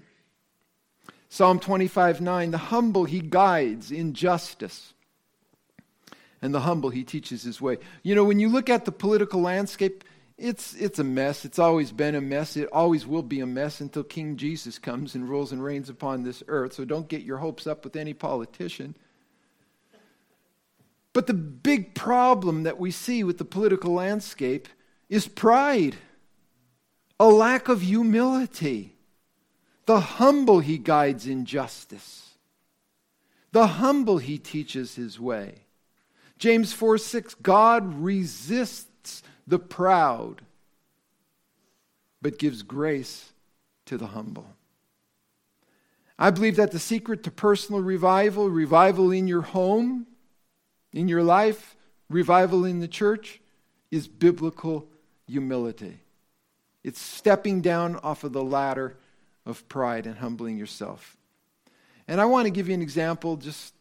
Psalm 1.28 1.60
25 1.60 2.22
9, 2.22 2.50
the 2.50 2.58
humble 2.58 3.04
he 3.04 3.20
guides 3.20 3.92
in 3.92 4.14
justice 4.14 4.94
and 6.40 6.54
the 6.54 6.60
humble 6.60 6.90
he 6.90 7.04
teaches 7.04 7.42
his 7.42 7.60
way. 7.60 7.78
You 8.02 8.14
know, 8.14 8.24
when 8.24 8.38
you 8.38 8.48
look 8.48 8.70
at 8.70 8.84
the 8.84 8.92
political 8.92 9.40
landscape, 9.40 10.04
it's, 10.36 10.74
it's 10.74 11.00
a 11.00 11.04
mess. 11.04 11.44
It's 11.44 11.58
always 11.58 11.90
been 11.90 12.14
a 12.14 12.20
mess. 12.20 12.56
It 12.56 12.68
always 12.72 13.06
will 13.06 13.22
be 13.22 13.40
a 13.40 13.46
mess 13.46 13.80
until 13.80 14.04
King 14.04 14.36
Jesus 14.36 14.78
comes 14.78 15.14
and 15.14 15.28
rules 15.28 15.50
and 15.50 15.62
reigns 15.62 15.88
upon 15.88 16.22
this 16.22 16.42
earth. 16.46 16.74
So 16.74 16.84
don't 16.84 17.08
get 17.08 17.22
your 17.22 17.38
hopes 17.38 17.66
up 17.66 17.82
with 17.82 17.96
any 17.96 18.14
politician. 18.14 18.94
But 21.12 21.26
the 21.26 21.34
big 21.34 21.94
problem 21.94 22.62
that 22.62 22.78
we 22.78 22.92
see 22.92 23.24
with 23.24 23.38
the 23.38 23.44
political 23.44 23.92
landscape 23.92 24.68
is 25.08 25.26
pride, 25.26 25.96
a 27.18 27.26
lack 27.26 27.68
of 27.68 27.82
humility. 27.82 28.94
The 29.86 30.00
humble 30.00 30.60
he 30.60 30.76
guides 30.78 31.26
in 31.26 31.46
justice, 31.46 32.34
the 33.52 33.66
humble 33.66 34.18
he 34.18 34.36
teaches 34.36 34.94
his 34.96 35.18
way. 35.18 35.62
James 36.38 36.72
4 36.72 36.98
6, 36.98 37.34
God 37.34 38.02
resists 38.02 39.22
the 39.46 39.58
proud, 39.58 40.42
but 42.22 42.38
gives 42.38 42.62
grace 42.62 43.32
to 43.86 43.98
the 43.98 44.08
humble. 44.08 44.46
I 46.18 46.30
believe 46.30 46.56
that 46.56 46.72
the 46.72 46.78
secret 46.78 47.22
to 47.24 47.30
personal 47.30 47.80
revival, 47.80 48.50
revival 48.50 49.12
in 49.12 49.28
your 49.28 49.42
home, 49.42 50.06
in 50.92 51.08
your 51.08 51.22
life, 51.22 51.76
revival 52.10 52.64
in 52.64 52.80
the 52.80 52.88
church, 52.88 53.40
is 53.90 54.08
biblical 54.08 54.88
humility. 55.26 56.00
It's 56.82 57.00
stepping 57.00 57.60
down 57.60 57.96
off 57.96 58.24
of 58.24 58.32
the 58.32 58.42
ladder 58.42 58.96
of 59.46 59.68
pride 59.68 60.06
and 60.06 60.16
humbling 60.16 60.58
yourself. 60.58 61.16
And 62.06 62.20
I 62.20 62.24
want 62.24 62.46
to 62.46 62.50
give 62.50 62.68
you 62.68 62.74
an 62.74 62.82
example. 62.82 63.36
Just, 63.36 63.74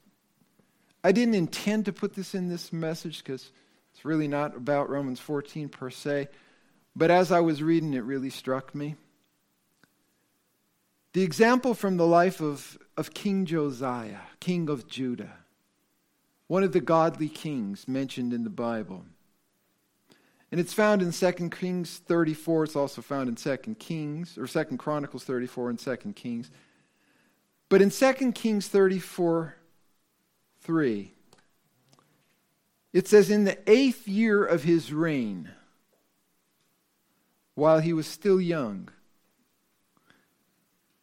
I 1.04 1.12
didn't 1.12 1.36
intend 1.36 1.86
to 1.86 1.94
put 1.94 2.13
this 2.13 2.36
in 2.36 2.50
this 2.50 2.74
message 2.74 3.24
because 3.24 3.51
it's 3.94 4.06
really 4.06 4.27
not 4.27 4.56
about 4.56 4.89
Romans 4.89 5.20
14 5.20 5.70
per 5.70 5.89
se. 5.89 6.27
But 6.96 7.12
as 7.12 7.32
I 7.32 7.39
was 7.42 7.62
reading, 7.62 7.94
it 7.94 8.04
really 8.04 8.30
struck 8.30 8.74
me. 8.74 8.96
The 11.13 11.24
example 11.24 11.74
from 11.74 11.98
the 11.98 12.08
life 12.08 12.42
of, 12.42 12.77
of 12.96 13.13
King 13.13 13.46
Josiah, 13.46 14.20
king 14.39 14.70
of 14.70 14.88
Judah, 14.88 15.34
one 16.48 16.63
of 16.63 16.74
the 16.74 16.80
godly 16.80 17.30
kings 17.30 17.88
mentioned 17.88 18.34
in 18.34 18.44
the 18.44 18.50
Bible. 18.50 19.04
And 20.51 20.62
it's 20.62 20.74
found 20.74 21.01
in 21.01 21.12
2 21.12 21.50
Kings 21.50 21.98
34. 22.06 22.63
It's 22.63 22.75
also 22.75 23.01
found 23.01 23.27
in 23.27 23.36
2 23.36 23.75
Kings, 23.80 24.38
or 24.38 24.48
2 24.48 24.77
Chronicles 24.77 25.24
34 25.25 25.72
and 25.72 25.80
2 25.80 25.96
Kings. 26.16 26.50
But 27.68 27.82
in 27.82 27.89
2 27.89 28.32
Kings 28.32 28.68
34 28.68 29.56
3, 30.62 31.12
it 32.94 33.08
says, 33.08 33.30
In 33.30 33.44
the 33.44 33.58
eighth 33.70 34.08
year 34.08 34.44
of 34.44 34.64
his 34.64 34.92
reign, 34.92 35.52
while 37.56 37.80
he 37.80 37.94
was 37.94 38.08
still 38.08 38.40
young, 38.40 38.90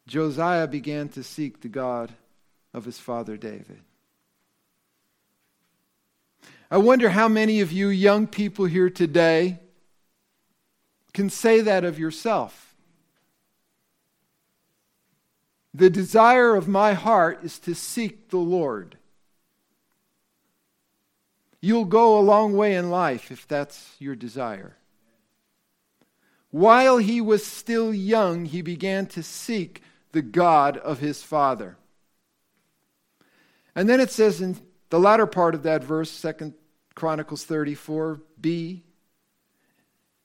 Josiah 0.07 0.67
began 0.67 1.09
to 1.09 1.23
seek 1.23 1.61
the 1.61 1.67
God 1.67 2.13
of 2.73 2.85
his 2.85 2.99
father 2.99 3.37
David. 3.37 3.81
I 6.69 6.77
wonder 6.77 7.09
how 7.09 7.27
many 7.27 7.61
of 7.61 7.71
you 7.71 7.89
young 7.89 8.27
people 8.27 8.65
here 8.65 8.89
today 8.89 9.59
can 11.13 11.29
say 11.29 11.61
that 11.61 11.83
of 11.83 11.97
yourself. 11.97 12.75
The 15.73 15.89
desire 15.89 16.55
of 16.55 16.67
my 16.67 16.93
heart 16.93 17.39
is 17.43 17.59
to 17.59 17.75
seek 17.75 18.29
the 18.29 18.37
Lord. 18.37 18.97
You'll 21.61 21.85
go 21.85 22.19
a 22.19 22.21
long 22.21 22.55
way 22.55 22.75
in 22.75 22.89
life 22.89 23.31
if 23.31 23.47
that's 23.47 23.95
your 23.99 24.15
desire. 24.15 24.77
While 26.51 26.97
he 26.97 27.19
was 27.19 27.45
still 27.45 27.93
young, 27.93 28.45
he 28.45 28.61
began 28.61 29.07
to 29.07 29.23
seek 29.23 29.81
the 30.11 30.21
God 30.21 30.77
of 30.77 30.99
his 30.99 31.21
father. 31.21 31.77
And 33.75 33.89
then 33.89 33.99
it 33.99 34.09
says 34.09 34.39
in 34.39 34.57
the 34.89 34.99
latter 34.99 35.25
part 35.25 35.53
of 35.55 35.63
that 35.63 35.83
verse, 35.83 36.09
Second 36.09 36.53
Chronicles 36.93 37.45
34b, 37.45 38.81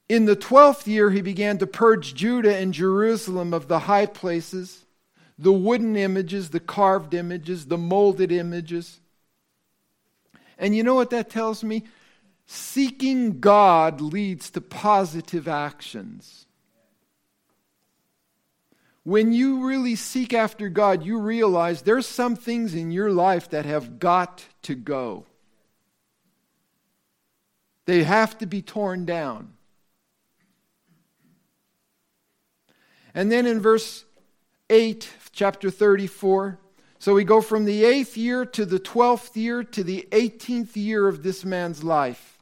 in 0.07 0.25
the 0.25 0.35
twelfth 0.35 0.87
year 0.87 1.09
he 1.09 1.21
began 1.21 1.57
to 1.57 1.67
purge 1.67 2.15
Judah 2.15 2.55
and 2.55 2.73
Jerusalem 2.73 3.53
of 3.53 3.67
the 3.67 3.79
high 3.79 4.05
places, 4.05 4.85
the 5.37 5.53
wooden 5.53 5.95
images, 5.95 6.49
the 6.49 6.59
carved 6.59 7.13
images, 7.13 7.65
the 7.65 7.77
molded 7.77 8.31
images. 8.31 8.99
And 10.61 10.75
you 10.75 10.83
know 10.83 10.93
what 10.93 11.09
that 11.09 11.31
tells 11.31 11.63
me? 11.63 11.83
Seeking 12.45 13.39
God 13.39 13.99
leads 13.99 14.51
to 14.51 14.61
positive 14.61 15.47
actions. 15.47 16.45
When 19.03 19.33
you 19.33 19.65
really 19.65 19.95
seek 19.95 20.35
after 20.35 20.69
God, 20.69 21.03
you 21.03 21.19
realize 21.19 21.81
there's 21.81 22.05
some 22.05 22.35
things 22.35 22.75
in 22.75 22.91
your 22.91 23.11
life 23.11 23.49
that 23.49 23.65
have 23.65 23.97
got 23.97 24.45
to 24.61 24.75
go. 24.75 25.25
They 27.87 28.03
have 28.03 28.37
to 28.37 28.45
be 28.45 28.61
torn 28.61 29.05
down. 29.05 29.53
And 33.15 33.31
then 33.31 33.47
in 33.47 33.59
verse 33.59 34.05
8, 34.69 35.09
chapter 35.31 35.71
34, 35.71 36.59
so 37.01 37.15
we 37.15 37.23
go 37.23 37.41
from 37.41 37.65
the 37.65 37.83
eighth 37.83 38.15
year 38.15 38.45
to 38.45 38.63
the 38.63 38.77
twelfth 38.77 39.35
year 39.35 39.63
to 39.63 39.83
the 39.83 40.07
18th 40.11 40.75
year 40.75 41.07
of 41.07 41.23
this 41.23 41.43
man's 41.43 41.83
life. 41.83 42.37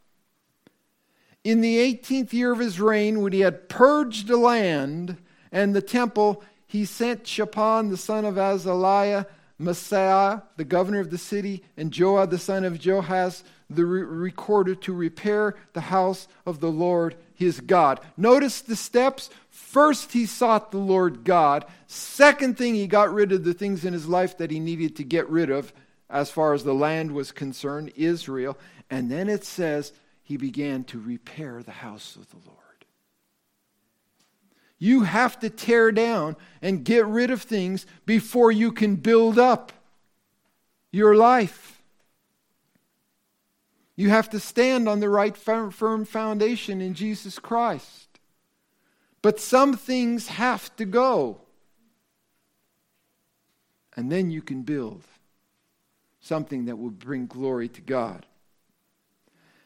In 1.45 1.61
the 1.61 1.77
18th 1.77 2.33
year 2.33 2.51
of 2.51 2.59
his 2.59 2.77
reign, 2.77 3.21
when 3.21 3.31
he 3.31 3.39
had 3.39 3.69
purged 3.69 4.27
the 4.27 4.35
land 4.35 5.15
and 5.49 5.73
the 5.73 5.81
temple, 5.81 6.43
he 6.67 6.83
sent 6.83 7.25
Shaphan 7.25 7.89
the 7.89 7.95
son 7.95 8.25
of 8.25 8.35
Azaliah, 8.35 9.27
Maaseiah 9.61 10.43
the 10.57 10.65
governor 10.65 10.99
of 10.99 11.09
the 11.09 11.17
city, 11.17 11.63
and 11.77 11.93
Joah 11.93 12.29
the 12.29 12.37
son 12.37 12.65
of 12.65 12.79
Joahaz 12.79 13.43
the 13.69 13.85
re- 13.85 14.01
recorder 14.01 14.75
to 14.75 14.93
repair 14.93 15.55
the 15.71 15.81
house 15.81 16.27
of 16.45 16.59
the 16.59 16.71
Lord 16.71 17.15
his 17.33 17.61
God. 17.61 18.01
Notice 18.17 18.59
the 18.59 18.75
steps. 18.75 19.29
First, 19.69 20.13
he 20.13 20.25
sought 20.25 20.71
the 20.71 20.79
Lord 20.79 21.23
God. 21.23 21.63
Second 21.85 22.57
thing, 22.57 22.73
he 22.73 22.87
got 22.87 23.13
rid 23.13 23.31
of 23.31 23.43
the 23.43 23.53
things 23.53 23.85
in 23.85 23.93
his 23.93 24.07
life 24.07 24.35
that 24.39 24.49
he 24.49 24.59
needed 24.59 24.95
to 24.95 25.03
get 25.03 25.29
rid 25.29 25.51
of 25.51 25.71
as 26.09 26.31
far 26.31 26.55
as 26.55 26.63
the 26.63 26.73
land 26.73 27.11
was 27.11 27.31
concerned, 27.31 27.91
Israel. 27.95 28.57
And 28.89 29.11
then 29.11 29.29
it 29.29 29.45
says 29.45 29.93
he 30.23 30.37
began 30.37 30.85
to 30.85 30.99
repair 30.99 31.61
the 31.61 31.69
house 31.69 32.15
of 32.15 32.27
the 32.31 32.37
Lord. 32.47 32.57
You 34.79 35.03
have 35.03 35.39
to 35.41 35.51
tear 35.51 35.91
down 35.91 36.35
and 36.63 36.83
get 36.83 37.05
rid 37.05 37.29
of 37.29 37.43
things 37.43 37.85
before 38.07 38.51
you 38.51 38.71
can 38.71 38.95
build 38.95 39.37
up 39.37 39.71
your 40.91 41.15
life. 41.15 41.79
You 43.95 44.09
have 44.09 44.31
to 44.31 44.39
stand 44.39 44.89
on 44.89 44.99
the 44.99 45.09
right 45.09 45.37
firm 45.37 46.05
foundation 46.05 46.81
in 46.81 46.95
Jesus 46.95 47.37
Christ. 47.37 48.08
But 49.21 49.39
some 49.39 49.75
things 49.75 50.27
have 50.27 50.75
to 50.77 50.85
go. 50.85 51.41
And 53.95 54.11
then 54.11 54.31
you 54.31 54.41
can 54.41 54.61
build 54.61 55.03
something 56.21 56.65
that 56.65 56.77
will 56.77 56.89
bring 56.89 57.27
glory 57.27 57.67
to 57.69 57.81
God. 57.81 58.25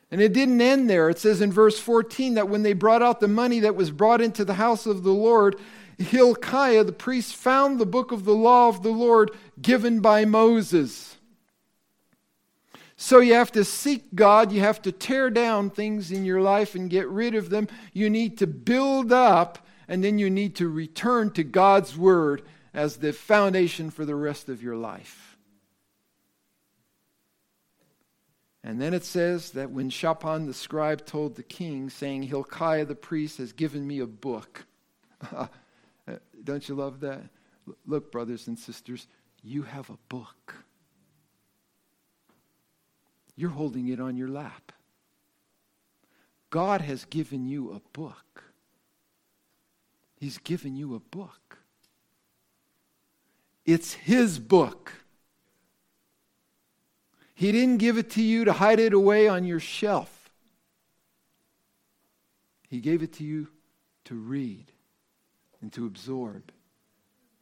And 0.10 0.22
it 0.22 0.34
didn't 0.34 0.62
end 0.62 0.90
there. 0.90 1.10
It 1.10 1.20
says 1.20 1.42
in 1.42 1.52
verse 1.52 1.80
14 1.80 2.36
that 2.36 2.48
when 2.48 2.64
they 2.64 2.74
brought 2.74 3.02
out 3.02 3.20
the 3.20 3.28
money 3.28 3.60
that 3.62 3.76
was 3.76 3.92
brought 3.92 4.22
into 4.22 4.46
the 4.46 4.54
house 4.54 4.86
of 4.86 5.04
the 5.04 5.12
Lord, 5.12 5.60
Hilkiah 5.98 6.84
the 6.84 6.92
priest 6.92 7.36
found 7.36 7.80
the 7.80 7.86
book 7.86 8.12
of 8.12 8.24
the 8.24 8.36
law 8.36 8.70
of 8.70 8.84
the 8.84 8.92
Lord 8.92 9.32
given 9.62 10.02
by 10.02 10.26
Moses. 10.26 11.18
So 12.96 13.20
you 13.20 13.34
have 13.34 13.52
to 13.54 13.64
seek 13.64 14.14
God. 14.14 14.52
You 14.52 14.62
have 14.62 14.82
to 14.84 14.92
tear 14.92 15.30
down 15.30 15.70
things 15.70 16.12
in 16.12 16.26
your 16.26 16.42
life 16.42 16.76
and 16.76 16.90
get 16.90 17.08
rid 17.08 17.36
of 17.36 17.50
them. 17.50 17.68
You 17.92 18.10
need 18.10 18.38
to 18.38 18.48
build 18.48 19.12
up, 19.12 19.66
and 19.88 20.04
then 20.04 20.20
you 20.20 20.30
need 20.30 20.56
to 20.56 20.70
return 20.70 21.32
to 21.32 21.44
God's 21.44 21.98
word 21.98 22.44
as 22.74 22.98
the 22.98 23.14
foundation 23.14 23.90
for 23.90 24.06
the 24.06 24.16
rest 24.16 24.50
of 24.50 24.64
your 24.64 24.76
life. 24.76 25.38
And 28.64 28.82
then 28.82 28.94
it 28.94 29.04
says 29.04 29.52
that 29.52 29.72
when 29.72 29.90
Shaphan 29.90 30.46
the 30.46 30.54
scribe 30.54 31.06
told 31.06 31.36
the 31.36 31.44
king, 31.44 31.90
saying, 31.90 32.24
Hilkiah 32.24 32.86
the 32.86 32.96
priest 32.96 33.38
has 33.40 33.52
given 33.52 33.86
me 33.86 34.00
a 34.00 34.08
book. 34.08 34.66
Uh, 36.06 36.18
don't 36.44 36.68
you 36.68 36.76
love 36.76 37.00
that? 37.00 37.22
Look, 37.86 38.12
brothers 38.12 38.48
and 38.48 38.60
sisters, 38.60 39.08
you 39.42 39.64
have 39.64 39.90
a 39.90 39.98
book. 40.10 40.63
You're 43.36 43.50
holding 43.50 43.88
it 43.88 44.00
on 44.00 44.16
your 44.16 44.28
lap. 44.28 44.72
God 46.50 46.82
has 46.82 47.06
given 47.06 47.48
you 47.48 47.72
a 47.72 47.82
book. 47.98 48.44
He's 50.16 50.38
given 50.38 50.76
you 50.76 50.96
a 50.96 51.00
book. 51.00 51.58
It's 53.66 53.94
His 53.94 54.40
book. 54.40 54.94
He 57.34 57.52
didn't 57.52 57.78
give 57.78 57.98
it 57.98 58.12
to 58.12 58.22
you 58.22 58.46
to 58.46 58.54
hide 58.54 58.80
it 58.80 58.94
away 58.94 59.28
on 59.28 59.44
your 59.44 59.60
shelf. 59.60 60.30
He 62.70 62.80
gave 62.80 63.02
it 63.04 63.14
to 63.14 63.24
you 63.24 63.48
to 64.06 64.16
read 64.16 64.72
and 65.62 65.74
to 65.74 65.86
absorb 65.86 66.52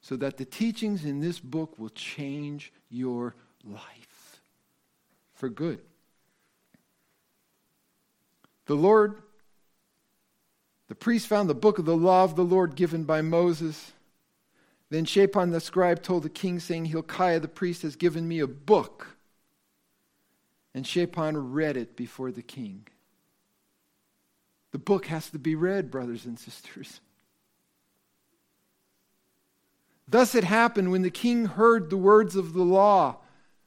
so 0.02 0.16
that 0.16 0.38
the 0.38 0.46
teachings 0.46 1.06
in 1.06 1.20
this 1.20 1.40
book 1.40 1.78
will 1.78 1.90
change 1.90 2.72
your 2.90 3.36
life 3.64 4.11
for 5.42 5.50
good. 5.50 5.80
The 8.68 8.76
Lord, 8.76 9.24
the 10.88 10.94
priest 10.94 11.26
found 11.26 11.50
the 11.50 11.56
book 11.56 11.80
of 11.80 11.86
the 11.86 11.98
law 11.98 12.24
of 12.24 12.36
the 12.36 12.46
Lord 12.46 12.76
given 12.76 13.06
by 13.06 13.24
Moses. 13.24 13.94
Then 14.92 15.04
Shaphan 15.04 15.50
the 15.50 15.60
scribe 15.60 16.04
told 16.04 16.22
the 16.22 16.30
king, 16.30 16.60
saying, 16.60 16.86
Hilkiah 16.86 17.40
the 17.40 17.48
priest 17.48 17.82
has 17.82 17.96
given 17.96 18.28
me 18.28 18.38
a 18.38 18.46
book 18.46 19.18
and 20.76 20.86
Shaphan 20.86 21.52
read 21.54 21.76
it 21.76 21.96
before 21.96 22.32
the 22.32 22.44
king. 22.44 22.86
The 24.74 24.78
book 24.78 25.08
has 25.08 25.32
to 25.32 25.40
be 25.40 25.56
read, 25.56 25.90
brothers 25.90 26.26
and 26.26 26.38
sisters. 26.38 27.02
Thus 30.08 30.36
it 30.36 30.44
happened 30.44 30.92
when 30.92 31.02
the 31.02 31.10
king 31.10 31.46
heard 31.46 31.90
the 31.90 31.98
words 31.98 32.36
of 32.36 32.54
the 32.54 32.62
law, 32.62 33.21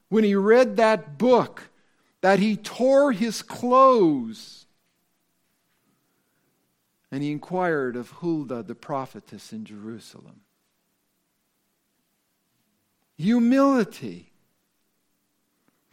when 0.09 0.23
he 0.23 0.35
read 0.35 0.77
that 0.77 1.17
book, 1.17 1.69
that 2.21 2.39
he 2.39 2.55
tore 2.55 3.11
his 3.11 3.41
clothes 3.41 4.65
And 7.15 7.23
he 7.23 7.31
inquired 7.31 7.95
of 7.95 8.09
Huldah 8.11 8.63
the 8.63 8.75
prophetess 8.75 9.53
in 9.53 9.63
Jerusalem. 9.63 10.41
Humility, 13.17 14.33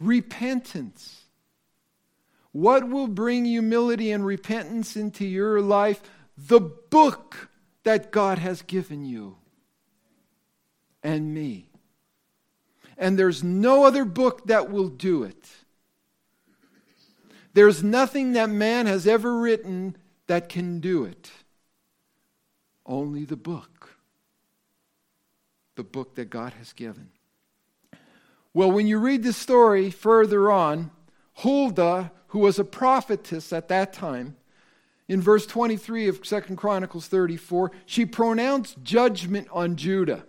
repentance. 0.01 1.21
What 2.51 2.89
will 2.89 3.07
bring 3.07 3.45
humility 3.45 4.11
and 4.11 4.25
repentance 4.25 4.97
into 4.97 5.25
your 5.25 5.61
life? 5.61 6.01
The 6.37 6.59
book 6.59 7.47
that 7.83 8.11
God 8.11 8.37
has 8.39 8.61
given 8.61 9.05
you 9.05 9.37
and 11.01 11.33
me. 11.33 11.69
And 12.97 13.17
there's 13.17 13.43
no 13.43 13.85
other 13.85 14.05
book 14.05 14.45
that 14.47 14.69
will 14.69 14.89
do 14.89 15.23
it. 15.23 15.49
There's 17.53 17.83
nothing 17.83 18.33
that 18.33 18.49
man 18.49 18.87
has 18.87 19.07
ever 19.07 19.39
written 19.39 19.95
that 20.27 20.49
can 20.49 20.79
do 20.79 21.05
it. 21.05 21.31
Only 22.85 23.25
the 23.25 23.35
book. 23.35 23.95
The 25.75 25.83
book 25.83 26.15
that 26.15 26.29
God 26.29 26.53
has 26.53 26.73
given. 26.73 27.09
Well, 28.53 28.71
when 28.71 28.87
you 28.87 28.99
read 28.99 29.23
the 29.23 29.33
story 29.33 29.89
further 29.89 30.51
on, 30.51 30.91
Huldah, 31.37 32.11
who 32.27 32.39
was 32.39 32.59
a 32.59 32.63
prophetess 32.63 33.51
at 33.51 33.67
that 33.69 33.93
time, 33.93 34.35
in 35.07 35.21
verse 35.21 35.45
23 35.45 36.07
of 36.07 36.25
Second 36.25 36.55
Chronicles 36.55 37.07
34, 37.07 37.71
she 37.85 38.05
pronounced 38.05 38.81
judgment 38.83 39.47
on 39.51 39.75
Judah. 39.75 40.25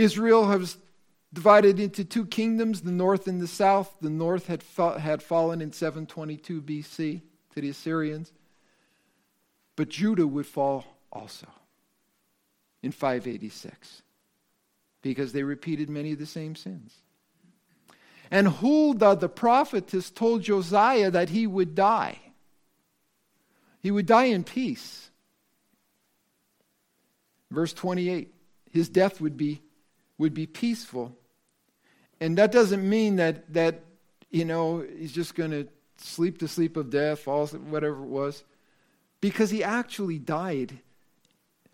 Israel 0.00 0.46
was 0.46 0.78
divided 1.32 1.78
into 1.78 2.04
two 2.04 2.26
kingdoms, 2.26 2.80
the 2.80 2.90
north 2.90 3.26
and 3.26 3.40
the 3.40 3.46
south. 3.46 3.94
The 4.00 4.10
north 4.10 4.46
had, 4.46 4.62
fa- 4.62 4.98
had 4.98 5.22
fallen 5.22 5.60
in 5.60 5.72
722 5.72 6.62
BC 6.62 7.20
to 7.54 7.60
the 7.60 7.68
Assyrians, 7.68 8.32
but 9.76 9.88
Judah 9.88 10.26
would 10.26 10.46
fall 10.46 10.84
also 11.12 11.46
in 12.82 12.92
586 12.92 14.02
because 15.02 15.32
they 15.32 15.42
repeated 15.42 15.88
many 15.88 16.12
of 16.12 16.18
the 16.18 16.26
same 16.26 16.56
sins. 16.56 16.94
And 18.30 18.46
Huldah 18.48 19.16
the 19.16 19.28
prophetess 19.28 20.10
told 20.10 20.42
Josiah 20.42 21.10
that 21.10 21.30
he 21.30 21.46
would 21.46 21.74
die. 21.74 22.18
He 23.80 23.90
would 23.90 24.06
die 24.06 24.26
in 24.26 24.44
peace. 24.44 25.10
Verse 27.50 27.72
28 27.72 28.32
his 28.70 28.88
death 28.88 29.20
would 29.20 29.36
be, 29.36 29.62
would 30.20 30.34
be 30.34 30.46
peaceful. 30.46 31.16
And 32.20 32.36
that 32.36 32.52
doesn't 32.52 32.86
mean 32.86 33.16
that, 33.16 33.50
that 33.54 33.80
you 34.30 34.44
know, 34.44 34.84
he's 34.98 35.12
just 35.12 35.34
going 35.34 35.50
to 35.50 35.66
sleep 35.96 36.38
the 36.38 36.46
sleep 36.46 36.76
of 36.76 36.90
death, 36.90 37.20
fall, 37.20 37.46
whatever 37.46 38.02
it 38.02 38.08
was. 38.08 38.44
Because 39.22 39.48
he 39.50 39.64
actually 39.64 40.18
died 40.18 40.78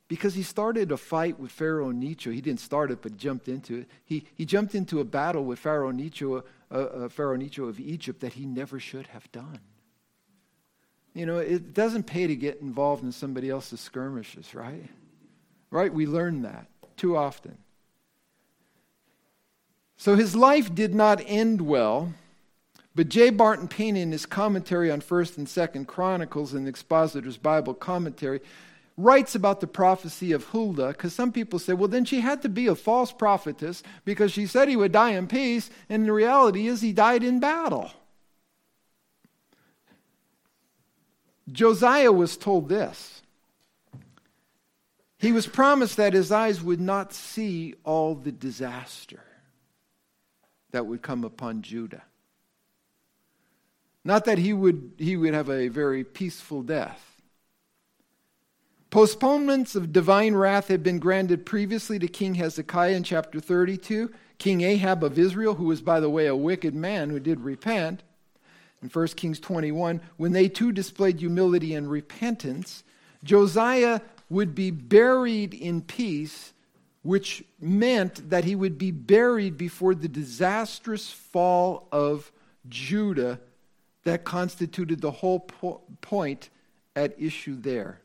because 0.09 0.35
he 0.35 0.45
started 0.45 0.93
a 0.93 0.97
fight 0.97 1.41
with 1.41 1.50
Pharaoh 1.50 1.91
Necho. 1.91 2.31
He 2.31 2.41
didn't 2.41 2.61
start 2.61 2.93
it, 2.93 3.03
but 3.03 3.17
jumped 3.17 3.49
into 3.49 3.79
it. 3.79 3.88
He, 4.05 4.25
he 4.37 4.45
jumped 4.45 4.76
into 4.76 5.00
a 5.00 5.05
battle 5.05 5.45
with 5.45 5.59
Pharaoh 5.59 5.91
Necho, 5.91 6.45
uh, 6.71 6.75
uh, 6.75 7.09
Pharaoh 7.09 7.35
Necho 7.35 7.65
of 7.65 7.81
Egypt 7.81 8.21
that 8.21 8.35
he 8.35 8.47
never 8.47 8.79
should 8.79 9.09
have 9.09 9.31
done. 9.33 9.59
You 11.15 11.26
know, 11.26 11.38
it 11.38 11.75
doesn't 11.75 12.05
pay 12.05 12.29
to 12.29 12.37
get 12.37 12.61
involved 12.61 13.03
in 13.03 13.11
somebody 13.11 13.50
else's 13.50 13.81
skirmishes, 13.81 14.55
right? 14.55 14.88
Right? 15.73 15.93
We 15.93 16.07
learn 16.07 16.43
that 16.43 16.69
too 16.97 17.17
often. 17.17 17.59
So 19.97 20.15
his 20.15 20.37
life 20.37 20.75
did 20.75 20.95
not 20.95 21.23
end 21.25 21.62
well, 21.62 22.12
but 22.95 23.09
J. 23.09 23.31
Barton 23.31 23.69
Payne, 23.69 23.97
in 23.97 24.12
his 24.12 24.26
commentary 24.26 24.91
on 24.91 25.00
1st 25.00 25.38
and 25.38 25.47
2nd 25.47 25.87
Chronicles 25.87 26.55
in 26.55 26.65
the 26.65 26.71
Expositor's 26.71 27.38
Bible 27.38 27.75
Commentary, 27.75 28.41
writes 28.99 29.35
about 29.35 29.61
the 29.61 29.67
prophecy 29.67 30.33
of 30.33 30.45
Huldah 30.45 30.88
because 30.88 31.15
some 31.15 31.33
people 31.33 31.59
say, 31.59 31.73
well, 31.73 31.88
then 31.88 32.05
she 32.05 32.21
had 32.21 32.43
to 32.43 32.49
be 32.49 32.67
a 32.67 32.75
false 32.75 33.12
prophetess 33.12 33.83
because 34.05 34.33
she 34.33 34.47
said 34.47 34.69
he 34.69 34.76
would 34.76 34.93
die 34.93 35.11
in 35.11 35.26
peace, 35.26 35.71
and 35.89 36.06
the 36.06 36.13
reality 36.13 36.67
is 36.67 36.80
he 36.80 36.93
died 36.93 37.23
in 37.23 37.41
battle. 37.41 37.91
Josiah 41.50 42.13
was 42.13 42.37
told 42.37 42.69
this. 42.69 43.23
He 45.19 45.32
was 45.32 45.47
promised 45.47 45.97
that 45.97 46.13
his 46.13 46.30
eyes 46.30 46.63
would 46.63 46.80
not 46.80 47.13
see 47.13 47.75
all 47.85 48.15
the 48.15 48.32
disaster 48.32 49.23
that 50.76 50.86
would 50.86 51.02
come 51.02 51.25
upon 51.25 51.62
Judah. 51.62 52.04
Not 54.04 54.26
that 54.26 54.39
he 54.39 54.52
would, 54.52 54.93
he 54.99 55.17
would 55.17 55.34
have 55.34 55.50
a 55.50 55.67
very 55.67 56.04
peaceful 56.04 56.62
death 56.62 57.17
Postponements 58.91 59.75
of 59.75 59.93
divine 59.93 60.34
wrath 60.34 60.69
had 60.69 60.82
been 60.82 60.99
granted 60.99 61.45
previously 61.45 61.99
to 61.99 62.06
King 62.06 62.36
Hezekiah 62.36 62.95
in 62.95 63.02
chapter 63.02 63.41
32, 63.41 64.10
King 64.39 64.62
Ahab 64.62 65.02
of 65.02 65.19
Israel, 65.19 65.54
who 65.54 65.65
was, 65.65 65.82
by 65.82 65.99
the 65.99 66.08
way, 66.08 66.26
a 66.26 66.34
wicked 66.36 66.75
man 66.75 67.10
who 67.10 67.19
did 67.19 67.41
repent. 67.41 68.02
In 68.82 68.89
1 68.89 69.06
Kings 69.08 69.41
21, 69.41 70.00
when 70.17 70.32
they 70.32 70.49
too 70.49 70.71
displayed 70.71 71.19
humility 71.19 71.75
and 71.75 71.91
repentance, 71.91 72.84
Josiah 73.25 74.00
would 74.30 74.54
be 74.54 74.71
buried 74.71 75.52
in 75.52 75.82
peace, 75.82 76.52
which 77.06 77.45
meant 77.60 78.30
that 78.30 78.45
he 78.45 78.56
would 78.56 78.76
be 78.76 78.90
buried 78.90 79.56
before 79.56 79.95
the 79.95 80.08
disastrous 80.08 81.08
fall 81.10 81.86
of 81.92 82.32
Judah 82.69 83.38
that 84.02 84.25
constituted 84.25 85.00
the 85.00 85.12
whole 85.12 85.40
po- 85.40 85.82
point 86.00 86.50
at 86.97 87.14
issue 87.21 87.54
there. 87.60 88.00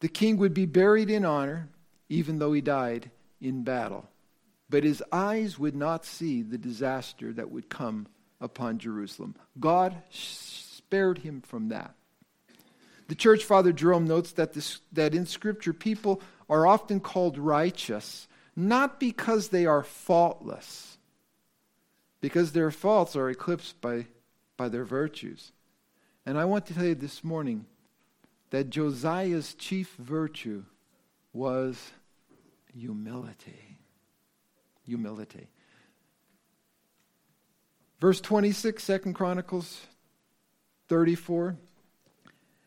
The 0.00 0.08
king 0.08 0.38
would 0.38 0.54
be 0.54 0.64
buried 0.64 1.10
in 1.10 1.26
honor, 1.26 1.68
even 2.08 2.38
though 2.38 2.54
he 2.54 2.62
died 2.62 3.10
in 3.38 3.64
battle. 3.64 4.08
But 4.70 4.84
his 4.84 5.02
eyes 5.12 5.58
would 5.58 5.76
not 5.76 6.06
see 6.06 6.40
the 6.42 6.58
disaster 6.58 7.34
that 7.34 7.50
would 7.50 7.68
come 7.68 8.06
upon 8.40 8.78
Jerusalem. 8.78 9.34
God 9.58 9.94
spared 10.10 11.18
him 11.18 11.42
from 11.42 11.68
that. 11.68 11.94
The 13.08 13.14
church 13.16 13.44
father 13.44 13.72
Jerome 13.72 14.06
notes 14.06 14.32
that, 14.32 14.52
this, 14.52 14.80
that 14.92 15.14
in 15.14 15.26
Scripture 15.26 15.72
people 15.72 16.22
are 16.50 16.66
often 16.66 16.98
called 16.98 17.38
righteous, 17.38 18.26
not 18.56 18.98
because 18.98 19.48
they 19.48 19.64
are 19.64 19.84
faultless, 19.84 20.98
because 22.20 22.52
their 22.52 22.72
faults 22.72 23.14
are 23.14 23.30
eclipsed 23.30 23.80
by, 23.80 24.06
by 24.56 24.68
their 24.68 24.84
virtues. 24.84 25.52
And 26.26 26.36
I 26.36 26.44
want 26.44 26.66
to 26.66 26.74
tell 26.74 26.84
you 26.84 26.96
this 26.96 27.22
morning 27.22 27.66
that 28.50 28.68
Josiah's 28.68 29.54
chief 29.54 29.94
virtue 29.96 30.64
was 31.32 31.92
humility. 32.76 33.78
Humility. 34.84 35.46
Verse 38.00 38.20
26, 38.20 38.84
2 38.84 38.98
Chronicles 39.12 39.82
34. 40.88 41.56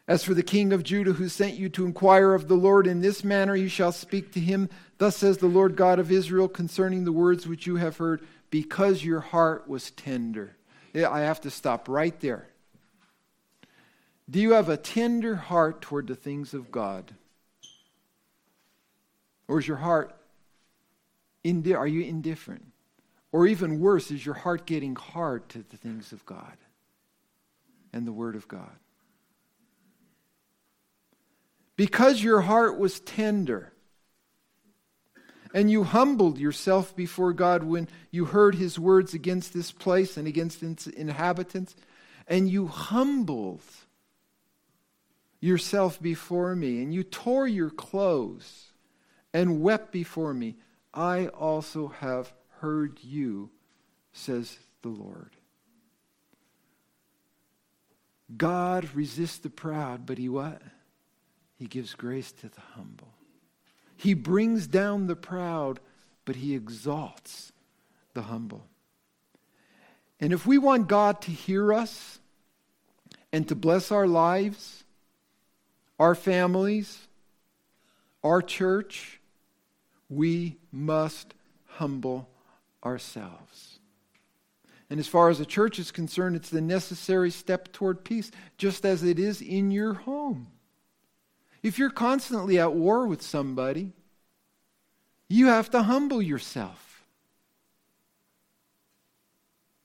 As 0.05 0.23
for 0.23 0.33
the 0.33 0.43
king 0.43 0.73
of 0.73 0.83
Judah 0.83 1.13
who 1.13 1.29
sent 1.29 1.53
you 1.55 1.69
to 1.69 1.85
inquire 1.85 2.33
of 2.33 2.49
the 2.49 2.55
Lord, 2.55 2.87
in 2.87 3.01
this 3.01 3.23
manner 3.23 3.55
you 3.55 3.69
shall 3.69 3.93
speak 3.93 4.33
to 4.33 4.39
him. 4.39 4.69
Thus 4.97 5.15
says 5.15 5.37
the 5.37 5.47
Lord 5.47 5.77
God 5.77 5.97
of 5.97 6.11
Israel 6.11 6.49
concerning 6.49 7.05
the 7.05 7.13
words 7.13 7.47
which 7.47 7.65
you 7.65 7.77
have 7.77 7.97
heard, 7.97 8.25
because 8.49 9.03
your 9.03 9.21
heart 9.21 9.67
was 9.67 9.91
tender. 9.91 10.55
I 10.93 11.21
have 11.21 11.41
to 11.41 11.49
stop 11.49 11.87
right 11.87 12.19
there. 12.19 12.47
Do 14.29 14.39
you 14.39 14.51
have 14.51 14.69
a 14.69 14.77
tender 14.77 15.35
heart 15.35 15.81
toward 15.81 16.07
the 16.07 16.15
things 16.15 16.53
of 16.53 16.71
God? 16.71 17.13
Or 19.47 19.59
is 19.59 19.67
your 19.67 19.77
heart, 19.77 20.15
indi- 21.43 21.75
are 21.75 21.87
you 21.87 22.01
indifferent? 22.03 22.65
Or 23.31 23.47
even 23.47 23.79
worse, 23.79 24.11
is 24.11 24.25
your 24.25 24.35
heart 24.35 24.65
getting 24.65 24.95
hard 24.95 25.49
to 25.49 25.63
the 25.69 25.77
things 25.77 26.11
of 26.11 26.25
God 26.25 26.57
and 27.91 28.05
the 28.05 28.11
Word 28.11 28.35
of 28.35 28.47
God? 28.47 28.71
Because 31.75 32.21
your 32.21 32.41
heart 32.41 32.77
was 32.77 32.99
tender 32.99 33.73
and 35.53 35.69
you 35.69 35.83
humbled 35.83 36.39
yourself 36.39 36.95
before 36.95 37.31
God 37.31 37.63
when 37.63 37.87
you 38.11 38.25
heard 38.25 38.55
His 38.55 38.79
words 38.79 39.13
against 39.13 39.53
this 39.53 39.71
place 39.71 40.17
and 40.17 40.27
against 40.27 40.63
its 40.63 40.87
inhabitants, 40.87 41.75
and 42.27 42.49
you 42.49 42.67
humbled 42.67 43.61
yourself 45.39 46.01
before 46.01 46.55
me, 46.55 46.81
and 46.81 46.93
you 46.93 47.03
tore 47.03 47.47
your 47.47 47.69
clothes 47.69 48.71
and 49.33 49.61
wept 49.61 49.91
before 49.91 50.33
me, 50.33 50.55
I 50.93 51.27
also 51.27 51.89
have 51.99 52.33
heard 52.59 52.99
you, 53.03 53.51
says 54.11 54.57
the 54.81 54.89
Lord. 54.89 55.31
God 58.35 58.89
resists 58.95 59.37
the 59.37 59.49
proud, 59.49 60.05
but 60.05 60.17
he 60.17 60.29
what? 60.29 60.61
He 61.63 61.67
gives 61.67 61.95
grace 61.95 62.33
to 62.33 62.49
the 62.49 62.59
humble. 62.75 63.07
He 63.95 64.13
brings 64.13 64.67
down 64.67 65.07
the 65.07 65.15
proud, 65.15 65.79
but 66.25 66.35
he 66.35 66.55
exalts 66.55 67.53
the 68.13 68.23
humble. 68.23 68.65
And 70.19 70.33
if 70.33 70.45
we 70.45 70.57
want 70.57 70.89
God 70.89 71.21
to 71.21 71.31
hear 71.31 71.71
us, 71.71 72.19
and 73.31 73.47
to 73.47 73.55
bless 73.55 73.93
our 73.93 74.05
lives, 74.05 74.83
our 75.97 76.15
families, 76.15 77.07
our 78.25 78.41
church, 78.41 79.21
we 80.09 80.57
must 80.69 81.33
humble 81.65 82.27
ourselves. 82.83 83.79
And 84.89 84.99
as 84.99 85.07
far 85.07 85.29
as 85.29 85.39
the 85.39 85.45
church 85.45 85.79
is 85.79 85.91
concerned, 85.91 86.35
it's 86.35 86.49
the 86.49 86.59
necessary 86.59 87.31
step 87.31 87.71
toward 87.71 88.03
peace, 88.03 88.31
just 88.57 88.85
as 88.85 89.01
it 89.01 89.17
is 89.17 89.41
in 89.41 89.71
your 89.71 89.93
home. 89.93 90.47
If 91.63 91.79
you're 91.79 91.89
constantly 91.89 92.59
at 92.59 92.73
war 92.73 93.07
with 93.07 93.21
somebody, 93.21 93.93
you 95.29 95.47
have 95.47 95.71
to 95.71 95.83
humble 95.83 96.21
yourself. 96.21 97.05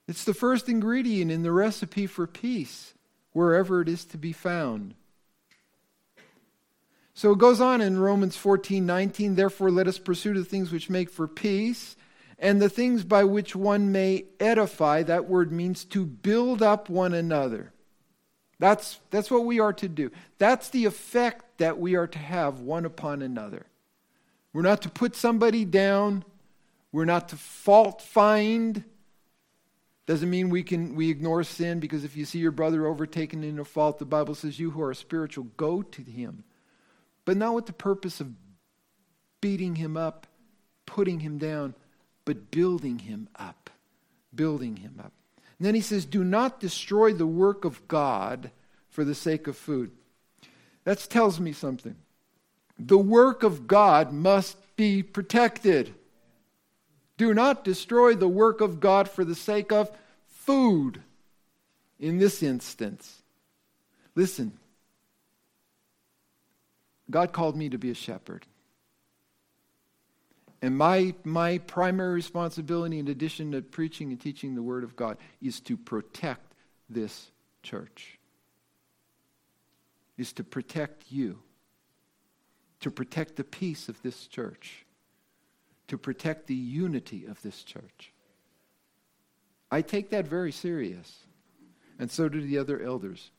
It's 0.08 0.24
the 0.24 0.34
first 0.34 0.68
ingredient 0.68 1.30
in 1.30 1.42
the 1.42 1.52
recipe 1.52 2.06
for 2.06 2.26
peace, 2.26 2.94
wherever 3.32 3.80
it 3.80 3.88
is 3.88 4.04
to 4.06 4.18
be 4.18 4.32
found. 4.32 4.94
So 7.14 7.32
it 7.32 7.38
goes 7.38 7.60
on 7.60 7.80
in 7.80 7.98
Romans 7.98 8.36
14 8.36 8.84
19. 8.84 9.34
Therefore, 9.34 9.70
let 9.70 9.86
us 9.86 9.98
pursue 9.98 10.34
the 10.34 10.44
things 10.44 10.72
which 10.72 10.90
make 10.90 11.10
for 11.10 11.28
peace 11.28 11.96
and 12.38 12.60
the 12.60 12.68
things 12.68 13.04
by 13.04 13.24
which 13.24 13.54
one 13.54 13.92
may 13.92 14.24
edify. 14.40 15.02
That 15.02 15.28
word 15.28 15.52
means 15.52 15.84
to 15.86 16.06
build 16.06 16.62
up 16.62 16.88
one 16.88 17.12
another. 17.12 17.72
That's, 18.60 18.98
that's 19.10 19.30
what 19.30 19.44
we 19.44 19.60
are 19.60 19.72
to 19.74 19.88
do. 19.88 20.10
That's 20.38 20.68
the 20.70 20.84
effect 20.84 21.44
that 21.58 21.78
we 21.78 21.94
are 21.94 22.06
to 22.06 22.18
have 22.18 22.60
one 22.60 22.84
upon 22.84 23.22
another. 23.22 23.66
We're 24.52 24.62
not 24.62 24.82
to 24.82 24.88
put 24.88 25.14
somebody 25.14 25.64
down. 25.64 26.24
We're 26.90 27.04
not 27.04 27.28
to 27.30 27.36
fault 27.36 28.02
find. 28.02 28.82
Doesn't 30.06 30.30
mean 30.30 30.48
we 30.48 30.62
can 30.62 30.94
we 30.94 31.10
ignore 31.10 31.44
sin 31.44 31.80
because 31.80 32.02
if 32.02 32.16
you 32.16 32.24
see 32.24 32.38
your 32.38 32.50
brother 32.50 32.86
overtaken 32.86 33.44
in 33.44 33.58
a 33.58 33.64
fault, 33.64 33.98
the 33.98 34.06
Bible 34.06 34.34
says 34.34 34.58
you 34.58 34.70
who 34.70 34.82
are 34.82 34.94
spiritual 34.94 35.44
go 35.56 35.82
to 35.82 36.02
him. 36.02 36.44
But 37.26 37.36
not 37.36 37.54
with 37.54 37.66
the 37.66 37.74
purpose 37.74 38.20
of 38.20 38.32
beating 39.42 39.76
him 39.76 39.96
up, 39.96 40.26
putting 40.86 41.20
him 41.20 41.36
down, 41.36 41.74
but 42.24 42.50
building 42.50 43.00
him 43.00 43.28
up. 43.36 43.70
Building 44.34 44.76
him 44.76 44.94
up. 44.98 45.12
And 45.58 45.66
then 45.66 45.74
he 45.74 45.80
says, 45.80 46.06
Do 46.06 46.24
not 46.24 46.60
destroy 46.60 47.12
the 47.12 47.26
work 47.26 47.64
of 47.64 47.86
God 47.88 48.50
for 48.90 49.04
the 49.04 49.14
sake 49.14 49.46
of 49.46 49.56
food. 49.56 49.90
That 50.88 51.06
tells 51.10 51.38
me 51.38 51.52
something. 51.52 51.96
The 52.78 52.96
work 52.96 53.42
of 53.42 53.66
God 53.66 54.10
must 54.10 54.56
be 54.74 55.02
protected. 55.02 55.94
Do 57.18 57.34
not 57.34 57.62
destroy 57.62 58.14
the 58.14 58.26
work 58.26 58.62
of 58.62 58.80
God 58.80 59.06
for 59.06 59.22
the 59.22 59.34
sake 59.34 59.70
of 59.70 59.90
food 60.28 61.02
in 62.00 62.16
this 62.16 62.42
instance. 62.42 63.20
Listen, 64.14 64.52
God 67.10 67.32
called 67.32 67.54
me 67.54 67.68
to 67.68 67.76
be 67.76 67.90
a 67.90 67.94
shepherd. 67.94 68.46
And 70.62 70.74
my, 70.74 71.14
my 71.22 71.58
primary 71.58 72.14
responsibility, 72.14 72.98
in 72.98 73.08
addition 73.08 73.52
to 73.52 73.60
preaching 73.60 74.10
and 74.10 74.18
teaching 74.18 74.54
the 74.54 74.62
Word 74.62 74.84
of 74.84 74.96
God, 74.96 75.18
is 75.42 75.60
to 75.60 75.76
protect 75.76 76.54
this 76.88 77.30
church, 77.62 78.17
is 80.18 80.32
to 80.34 80.44
protect 80.44 81.10
you, 81.10 81.38
to 82.80 82.90
protect 82.90 83.36
the 83.36 83.44
peace 83.44 83.88
of 83.88 84.02
this 84.02 84.26
church, 84.26 84.84
to 85.86 85.96
protect 85.96 86.46
the 86.46 86.54
unity 86.54 87.24
of 87.24 87.40
this 87.42 87.62
church. 87.62 88.12
I 89.70 89.80
take 89.80 90.10
that 90.10 90.26
very 90.26 90.52
serious, 90.52 91.24
and 91.98 92.10
so 92.10 92.28
do 92.28 92.42
the 92.42 92.58
other 92.58 92.82
elders, 92.82 93.30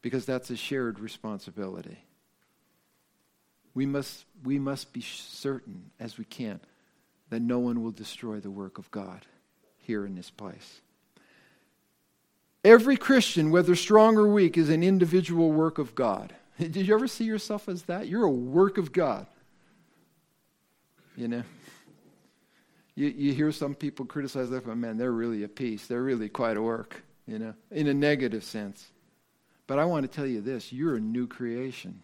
because 0.00 0.24
that's 0.24 0.48
a 0.48 0.56
shared 0.56 1.00
responsibility 1.00 1.98
we 3.74 3.86
must, 3.86 4.24
we 4.44 4.58
must 4.58 4.92
be 4.92 5.00
certain 5.00 5.90
as 5.98 6.18
we 6.18 6.24
can 6.24 6.60
that 7.30 7.40
no 7.40 7.58
one 7.58 7.82
will 7.82 7.90
destroy 7.90 8.40
the 8.40 8.50
work 8.50 8.78
of 8.78 8.90
God 8.90 9.24
here 9.78 10.04
in 10.04 10.14
this 10.14 10.30
place. 10.30 10.80
Every 12.64 12.96
Christian, 12.96 13.50
whether 13.50 13.74
strong 13.74 14.16
or 14.16 14.28
weak, 14.28 14.56
is 14.56 14.68
an 14.68 14.82
individual 14.82 15.50
work 15.50 15.78
of 15.78 15.94
God. 15.94 16.34
Did 16.58 16.76
you 16.76 16.94
ever 16.94 17.08
see 17.08 17.24
yourself 17.24 17.68
as 17.68 17.82
that? 17.84 18.06
You're 18.06 18.24
a 18.24 18.30
work 18.30 18.78
of 18.78 18.92
God. 18.92 19.26
You 21.16 21.28
know? 21.28 21.42
You, 22.94 23.08
you 23.08 23.32
hear 23.32 23.52
some 23.52 23.74
people 23.74 24.04
criticize 24.04 24.50
that, 24.50 24.66
but 24.66 24.76
man, 24.76 24.98
they're 24.98 25.12
really 25.12 25.42
a 25.42 25.48
piece. 25.48 25.86
They're 25.86 26.02
really 26.02 26.28
quite 26.28 26.56
a 26.56 26.62
work, 26.62 27.02
you 27.26 27.38
know, 27.38 27.54
in 27.70 27.88
a 27.88 27.94
negative 27.94 28.44
sense. 28.44 28.86
But 29.66 29.78
I 29.78 29.86
want 29.86 30.04
to 30.04 30.14
tell 30.14 30.26
you 30.26 30.40
this 30.40 30.72
you're 30.72 30.96
a 30.96 31.00
new 31.00 31.26
creation. 31.26 32.02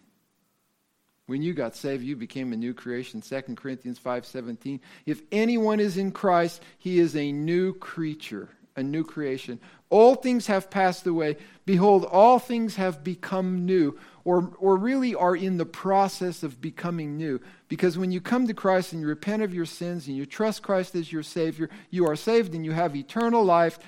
When 1.27 1.43
you 1.43 1.53
got 1.53 1.75
saved, 1.75 2.03
you 2.03 2.15
became 2.15 2.53
a 2.53 2.57
new 2.57 2.73
creation. 2.73 3.21
2 3.21 3.55
Corinthians 3.55 3.99
5:17. 3.99 4.79
If 5.05 5.21
anyone 5.31 5.79
is 5.79 5.95
in 5.95 6.11
Christ, 6.11 6.63
he 6.79 6.97
is 6.97 7.15
a 7.15 7.31
new 7.31 7.73
creature, 7.73 8.49
a 8.75 8.83
new 8.83 9.03
creation. 9.03 9.59
All 9.89 10.15
things 10.15 10.47
have 10.47 10.69
passed 10.69 11.05
away. 11.07 11.37
Behold, 11.65 12.05
all 12.05 12.39
things 12.39 12.75
have 12.75 13.03
become 13.03 13.65
new, 13.65 13.97
or, 14.23 14.53
or 14.59 14.77
really 14.77 15.15
are 15.15 15.35
in 15.35 15.57
the 15.57 15.65
process 15.65 16.43
of 16.43 16.61
becoming 16.61 17.17
new. 17.17 17.41
Because 17.67 17.97
when 17.97 18.11
you 18.11 18.21
come 18.21 18.47
to 18.47 18.53
Christ 18.53 18.93
and 18.93 19.01
you 19.01 19.07
repent 19.07 19.43
of 19.43 19.53
your 19.53 19.65
sins 19.65 20.07
and 20.07 20.15
you 20.15 20.25
trust 20.25 20.63
Christ 20.63 20.95
as 20.95 21.11
your 21.11 21.23
Savior, 21.23 21.69
you 21.89 22.07
are 22.07 22.15
saved 22.15 22.53
and 22.53 22.65
you 22.65 22.71
have 22.71 22.95
eternal 22.95 23.43
life, 23.43 23.79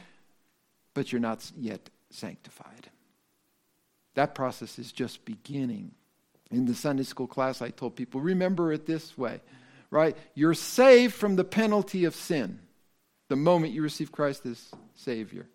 but 0.94 1.12
you're 1.12 1.22
not 1.22 1.52
yet 1.58 1.90
sanctified. 2.10 2.90
That 4.16 4.36
process 4.36 4.78
is 4.78 4.92
just 4.92 5.24
beginning 5.24 5.92
in 6.52 6.66
the 6.66 6.76
Sunday 6.76 7.04
school 7.04 7.28
class, 7.28 7.62
I 7.62 7.70
told 7.70 7.96
people, 7.96 8.20
remember 8.20 8.74
it 8.74 8.86
this 8.86 9.18
way, 9.18 9.40
right? 9.90 10.18
You're 10.36 10.54
saved 10.54 11.14
from 11.14 11.36
the 11.36 11.44
penalty 11.44 12.04
of 12.04 12.14
sin 12.14 12.60
the 13.32 13.38
moment 13.38 13.72
you 13.72 13.82
receive 13.82 14.12
Christ 14.12 14.46
as 14.46 14.62
Savior. 14.94 15.48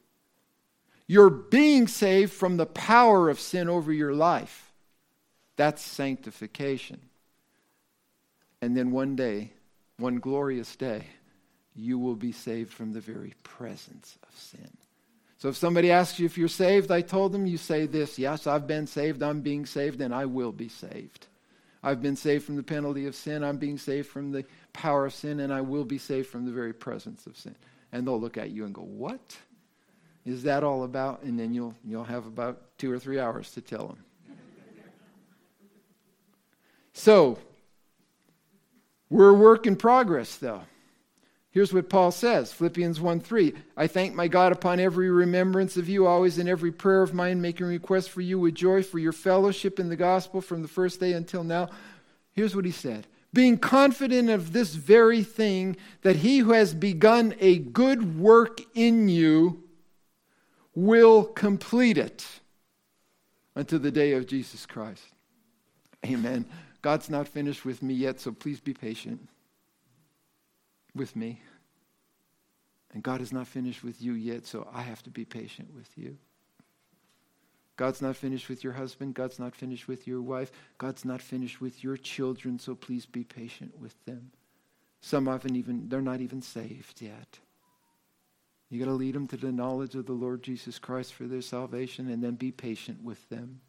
You're 1.07 1.29
being 1.29 1.89
saved 1.89 2.33
from 2.33 2.57
the 2.57 2.65
power 2.65 3.29
of 3.29 3.39
sin 3.39 3.69
over 3.69 3.93
your 3.93 4.15
life. 4.15 4.73
That's 5.57 5.83
sanctification. 5.83 7.03
And 8.63 8.75
then 8.75 8.93
one 8.93 9.15
day, 9.15 9.53
one 9.99 10.21
glorious 10.21 10.75
day, 10.75 11.05
you 11.75 11.99
will 11.99 12.17
be 12.17 12.33
saved 12.33 12.73
from 12.73 12.95
the 12.95 13.01
very 13.01 13.35
presence 13.43 14.17
of 14.27 14.35
sin. 14.39 14.75
So 15.37 15.51
if 15.51 15.57
somebody 15.59 15.91
asks 15.91 16.19
you 16.19 16.25
if 16.25 16.39
you're 16.39 16.49
saved, 16.49 16.91
I 16.91 17.03
told 17.03 17.33
them, 17.33 17.45
you 17.45 17.59
say 17.59 17.85
this 17.85 18.19
Yes, 18.19 18.47
I've 18.47 18.67
been 18.67 18.87
saved, 18.87 19.23
I'm 19.23 19.43
being 19.43 19.67
saved, 19.67 20.01
and 20.01 20.15
I 20.15 20.25
will 20.25 20.53
be 20.53 20.71
saved. 20.71 21.27
I've 21.83 22.01
been 22.01 22.17
saved 22.17 22.45
from 22.47 22.57
the 22.57 22.63
penalty 22.63 23.05
of 23.05 23.15
sin, 23.15 23.45
I'm 23.45 23.59
being 23.59 23.77
saved 23.77 24.09
from 24.09 24.33
the 24.33 24.47
power 24.77 25.07
of 25.07 25.15
sin, 25.15 25.41
and 25.41 25.53
I 25.53 25.63
will 25.63 25.85
be 25.85 25.99
saved 25.99 26.29
from 26.29 26.45
the 26.45 26.53
very 26.53 26.73
presence 26.73 27.27
of 27.27 27.37
sin. 27.37 27.57
And 27.93 28.07
they'll 28.07 28.21
look 28.21 28.37
at 28.37 28.51
you 28.51 28.65
and 28.65 28.75
go, 28.75 28.83
What 28.83 29.37
is 30.25 30.43
that 30.43 30.63
all 30.63 30.85
about? 30.85 31.23
And 31.23 31.39
then 31.39 31.55
you'll, 31.55 31.75
you'll 31.85 32.05
have 32.05 32.27
about 32.27 32.79
two 32.79 32.93
or 32.93 32.99
three 32.99 33.19
hours 33.19 33.51
to 33.53 33.61
tell 33.61 33.89
them. 33.89 33.99
so, 36.93 37.39
we're 39.09 39.31
a 39.31 39.35
work 39.35 39.67
in 39.67 39.77
progress, 39.77 40.37
though. 40.37 40.63
Here's 41.51 41.73
what 41.73 41.89
Paul 41.89 42.11
says 42.11 42.53
Philippians 42.53 43.01
1 43.01 43.21
3. 43.21 43.55
I 43.79 43.87
thank 43.87 44.15
my 44.15 44.29
God 44.29 44.53
upon 44.53 44.79
every 44.79 45.09
remembrance 45.09 45.79
of 45.79 45.89
you, 45.89 46.07
always 46.07 46.39
in 46.39 46.49
every 46.49 46.71
prayer 46.71 47.01
of 47.01 47.15
mine, 47.15 47.41
making 47.41 47.67
request 47.67 48.11
for 48.11 48.21
you 48.21 48.39
with 48.39 48.55
joy 48.55 48.83
for 48.83 48.99
your 48.99 49.13
fellowship 49.13 49.81
in 49.81 49.89
the 49.89 49.97
gospel 49.97 50.43
from 50.43 50.61
the 50.61 50.69
first 50.69 51.01
day 51.01 51.15
until 51.15 51.45
now. 51.45 51.71
Here's 52.33 52.55
what 52.55 52.67
he 52.67 52.73
said 52.73 53.07
Being 53.33 53.59
confident 53.59 54.31
of 54.31 54.53
this 54.53 54.75
very 54.75 55.23
thing, 55.23 55.77
that 56.03 56.17
he 56.17 56.39
who 56.39 56.53
has 56.53 56.75
begun 56.75 57.35
a 57.41 57.59
good 57.59 58.19
work 58.19 58.61
in 58.75 59.09
you 59.09 59.63
will 60.75 61.25
complete 61.25 61.99
it 61.99 62.27
until 63.55 63.79
the 63.79 63.91
day 63.91 64.13
of 64.13 64.27
Jesus 64.27 64.67
Christ. 64.67 65.03
Amen. 66.05 66.45
God's 66.83 67.11
not 67.11 67.27
finished 67.27 67.65
with 67.65 67.83
me 67.83 67.95
yet, 67.95 68.21
so 68.21 68.31
please 68.31 68.61
be 68.61 68.75
patient 68.75 69.29
with 70.95 71.17
me. 71.17 71.41
And 72.93 73.03
God 73.03 73.21
is 73.21 73.33
not 73.33 73.47
finished 73.47 73.83
with 73.83 74.01
you 74.01 74.13
yet, 74.13 74.47
so 74.47 74.69
I 74.73 74.83
have 74.83 75.03
to 75.03 75.11
be 75.11 75.25
patient 75.25 75.75
with 75.75 75.91
you. 75.97 76.17
God's 77.77 78.01
not 78.01 78.17
finished 78.17 78.49
with 78.49 78.65
your 78.65 78.73
husband. 78.73 79.15
God's 79.15 79.39
not 79.39 79.55
finished 79.55 79.87
with 79.87 80.07
your 80.07 80.23
wife. 80.23 80.51
God's 80.79 81.05
not 81.05 81.21
finished 81.21 81.61
with 81.61 81.85
your 81.85 81.97
children, 81.97 82.59
so 82.59 82.75
please 82.75 83.07
be 83.07 83.25
patient 83.25 83.79
with 83.79 83.95
them. 84.07 84.31
Some 85.01 85.27
haven't 85.27 85.57
even, 85.57 85.89
they're 85.89 86.01
not 86.01 86.21
even 86.21 86.41
saved 86.43 87.03
yet. 87.03 87.39
You 88.71 88.81
got 88.81 88.87
to 88.87 88.93
lead 88.93 89.15
them 89.15 89.29
to 89.29 89.37
the 89.37 89.53
knowledge 89.53 89.95
of 89.95 90.07
the 90.07 90.13
Lord 90.13 90.43
Jesus 90.43 90.79
Christ 90.79 91.13
for 91.13 91.25
their 91.25 91.43
salvation 91.43 92.09
and 92.09 92.23
then 92.23 92.35
be 92.35 92.51
patient 92.51 93.03
with 93.05 93.29
them 93.29 93.61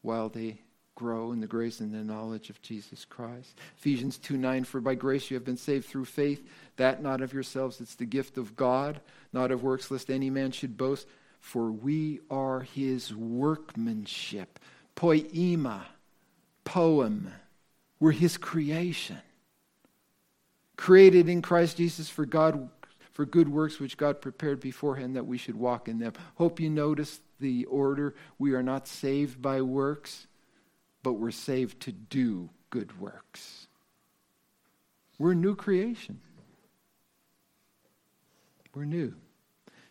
while 0.00 0.28
they 0.28 0.60
grow 0.94 1.32
in 1.32 1.40
the 1.40 1.46
grace 1.46 1.80
and 1.80 1.92
the 1.92 2.02
knowledge 2.02 2.48
of 2.48 2.62
Jesus 2.62 3.04
Christ. 3.04 3.58
Ephesians 3.76 4.18
2 4.18 4.38
9, 4.38 4.64
for 4.64 4.80
by 4.80 4.94
grace 4.94 5.30
you 5.30 5.34
have 5.34 5.44
been 5.44 5.56
saved 5.56 5.86
through 5.86 6.06
faith, 6.06 6.48
that 6.76 7.02
not 7.02 7.20
of 7.20 7.34
yourselves, 7.34 7.80
it's 7.80 7.96
the 7.96 8.06
gift 8.06 8.38
of 8.38 8.56
God, 8.56 9.00
not 9.32 9.50
of 9.50 9.62
works, 9.62 9.90
lest 9.90 10.10
any 10.10 10.30
man 10.30 10.52
should 10.52 10.76
boast. 10.76 11.06
For 11.46 11.70
we 11.70 12.18
are 12.28 12.62
his 12.62 13.14
workmanship. 13.14 14.58
Poema, 14.96 15.86
poem. 16.64 17.32
We're 18.00 18.10
his 18.10 18.36
creation. 18.36 19.18
Created 20.76 21.28
in 21.28 21.42
Christ 21.42 21.76
Jesus 21.76 22.08
for 22.08 22.26
God 22.26 22.68
for 23.12 23.24
good 23.24 23.48
works 23.48 23.78
which 23.78 23.96
God 23.96 24.20
prepared 24.20 24.58
beforehand 24.58 25.14
that 25.14 25.26
we 25.26 25.38
should 25.38 25.54
walk 25.54 25.86
in 25.86 26.00
them. 26.00 26.14
Hope 26.34 26.58
you 26.58 26.68
notice 26.68 27.20
the 27.38 27.64
order. 27.66 28.16
We 28.40 28.54
are 28.54 28.62
not 28.64 28.88
saved 28.88 29.40
by 29.40 29.62
works, 29.62 30.26
but 31.04 31.12
we're 31.12 31.30
saved 31.30 31.78
to 31.82 31.92
do 31.92 32.50
good 32.70 32.98
works. 33.00 33.68
We're 35.16 35.30
a 35.30 35.36
new 35.36 35.54
creation. 35.54 36.18
We're 38.74 38.84
new. 38.84 39.14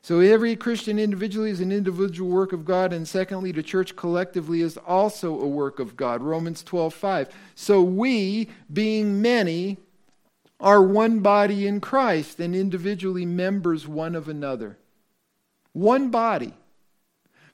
So 0.06 0.20
every 0.20 0.56
Christian 0.56 1.00
individually 1.00 1.50
is 1.50 1.62
an 1.62 1.72
individual 1.72 2.30
work 2.30 2.54
of 2.54 2.63
God, 2.63 2.94
and 2.94 3.08
secondly, 3.08 3.52
the 3.52 3.63
church 3.63 3.96
collectively 3.96 4.62
is 4.62 4.78
also 4.78 5.41
a 5.41 5.48
work 5.48 5.80
of 5.80 5.98
God. 5.98 6.22
Romans 6.22 6.62
12, 6.62 6.94
5. 6.94 7.30
So 7.56 7.82
we, 7.82 8.48
being 8.72 9.20
many, 9.20 9.78
are 10.60 10.84
one 10.84 11.22
body 11.22 11.65
in 11.65 11.82
Christ 11.82 12.39
and 12.39 12.56
individually 12.56 13.26
members 13.26 13.88
one 13.88 14.13
of 14.13 14.30
another. 14.30 14.78
One 15.74 16.12
body. 16.12 16.54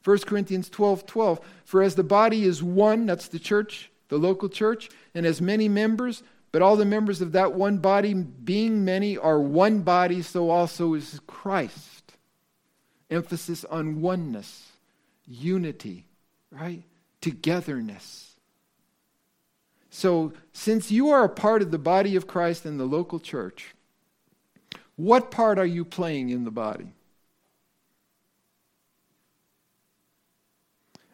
1 0.04 0.18
Corinthians 0.20 0.70
12, 0.70 1.06
12. 1.06 1.40
For 1.64 1.82
as 1.82 1.96
the 1.96 2.04
body 2.04 2.44
is 2.44 2.62
one, 2.62 3.06
that's 3.06 3.30
the 3.30 3.40
church, 3.40 3.90
the 4.10 4.18
local 4.18 4.50
church, 4.50 4.90
and 5.16 5.26
as 5.26 5.40
many 5.40 5.70
members, 5.70 6.22
but 6.52 6.62
all 6.62 6.76
the 6.76 6.84
members 6.84 7.22
of 7.22 7.32
that 7.32 7.54
one 7.54 7.78
body, 7.78 8.14
being 8.14 8.84
many, 8.84 9.18
are 9.18 9.40
one 9.40 9.84
body, 9.84 10.22
so 10.22 10.50
also 10.50 10.96
is 10.96 11.22
Christ 11.28 12.01
emphasis 13.12 13.66
on 13.66 14.02
oneness, 14.02 14.72
unity, 15.28 16.06
right? 16.50 16.82
Togetherness. 17.20 18.36
So, 19.90 20.32
since 20.54 20.90
you 20.90 21.10
are 21.10 21.26
a 21.26 21.30
part 21.30 21.62
of 21.62 21.70
the 21.70 21.78
body 21.78 22.16
of 22.16 22.26
Christ 22.26 22.66
and 22.66 22.80
the 22.80 22.86
local 22.86 23.20
church, 23.20 23.76
what 24.96 25.30
part 25.30 25.60
are 25.60 25.66
you 25.66 25.84
playing 25.84 26.30
in 26.30 26.46
the 26.46 26.52
body? 26.52 26.94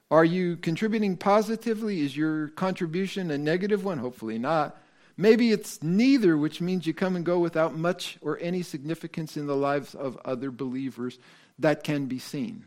Are 0.09 0.23
you 0.23 0.55
contributing 0.57 1.17
positively? 1.17 2.01
Is 2.01 2.15
your 2.15 2.49
contribution 2.49 3.31
a 3.31 3.37
negative 3.37 3.83
one? 3.83 3.97
Hopefully 3.97 4.37
not. 4.37 4.77
Maybe 5.17 5.51
it's 5.51 5.81
neither, 5.81 6.37
which 6.37 6.61
means 6.61 6.85
you 6.85 6.93
come 6.93 7.15
and 7.15 7.25
go 7.25 7.39
without 7.39 7.75
much 7.75 8.19
or 8.21 8.37
any 8.39 8.61
significance 8.61 9.35
in 9.35 9.47
the 9.47 9.55
lives 9.55 9.95
of 9.95 10.17
other 10.23 10.51
believers 10.51 11.17
that 11.57 11.83
can 11.83 12.05
be 12.05 12.19
seen. 12.19 12.65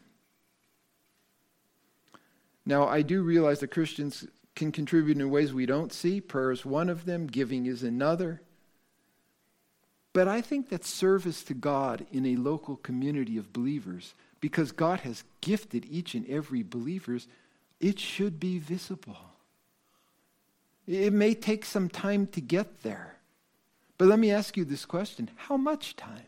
Now, 2.67 2.89
I 2.89 3.03
do 3.03 3.23
realize 3.23 3.61
that 3.61 3.69
Christians 3.69 4.27
can 4.57 4.73
contribute 4.73 5.17
in 5.17 5.31
ways 5.31 5.53
we 5.53 5.65
don't 5.65 5.93
see. 5.93 6.21
Prayer 6.21 6.51
is 6.51 6.67
one 6.67 6.89
of 6.89 7.05
them, 7.05 7.29
giving 7.29 7.67
is 7.67 7.85
another. 7.85 8.43
But 10.13 10.27
I 10.27 10.41
think 10.41 10.71
that 10.71 10.85
service 10.85 11.45
to 11.45 11.55
God 11.55 12.05
in 12.11 12.27
a 12.27 12.37
local 12.37 12.77
community 12.77 13.39
of 13.39 13.53
believers, 13.53 14.15
because 14.41 14.73
God 14.73 15.01
has 15.01 15.23
gifted 15.41 15.87
each 15.89 16.15
and 16.15 16.29
every 16.29 16.65
believers, 16.65 17.29
it 17.79 18.01
should 18.01 18.41
be 18.41 18.59
visible. 18.59 19.17
It 20.87 21.13
may 21.13 21.35
take 21.35 21.65
some 21.65 21.89
time 21.89 22.27
to 22.29 22.41
get 22.41 22.83
there. 22.83 23.17
But 23.99 24.09
let 24.09 24.19
me 24.19 24.31
ask 24.31 24.57
you 24.57 24.65
this 24.65 24.85
question 24.85 25.31
how 25.37 25.57
much 25.57 25.97
time? 25.97 26.27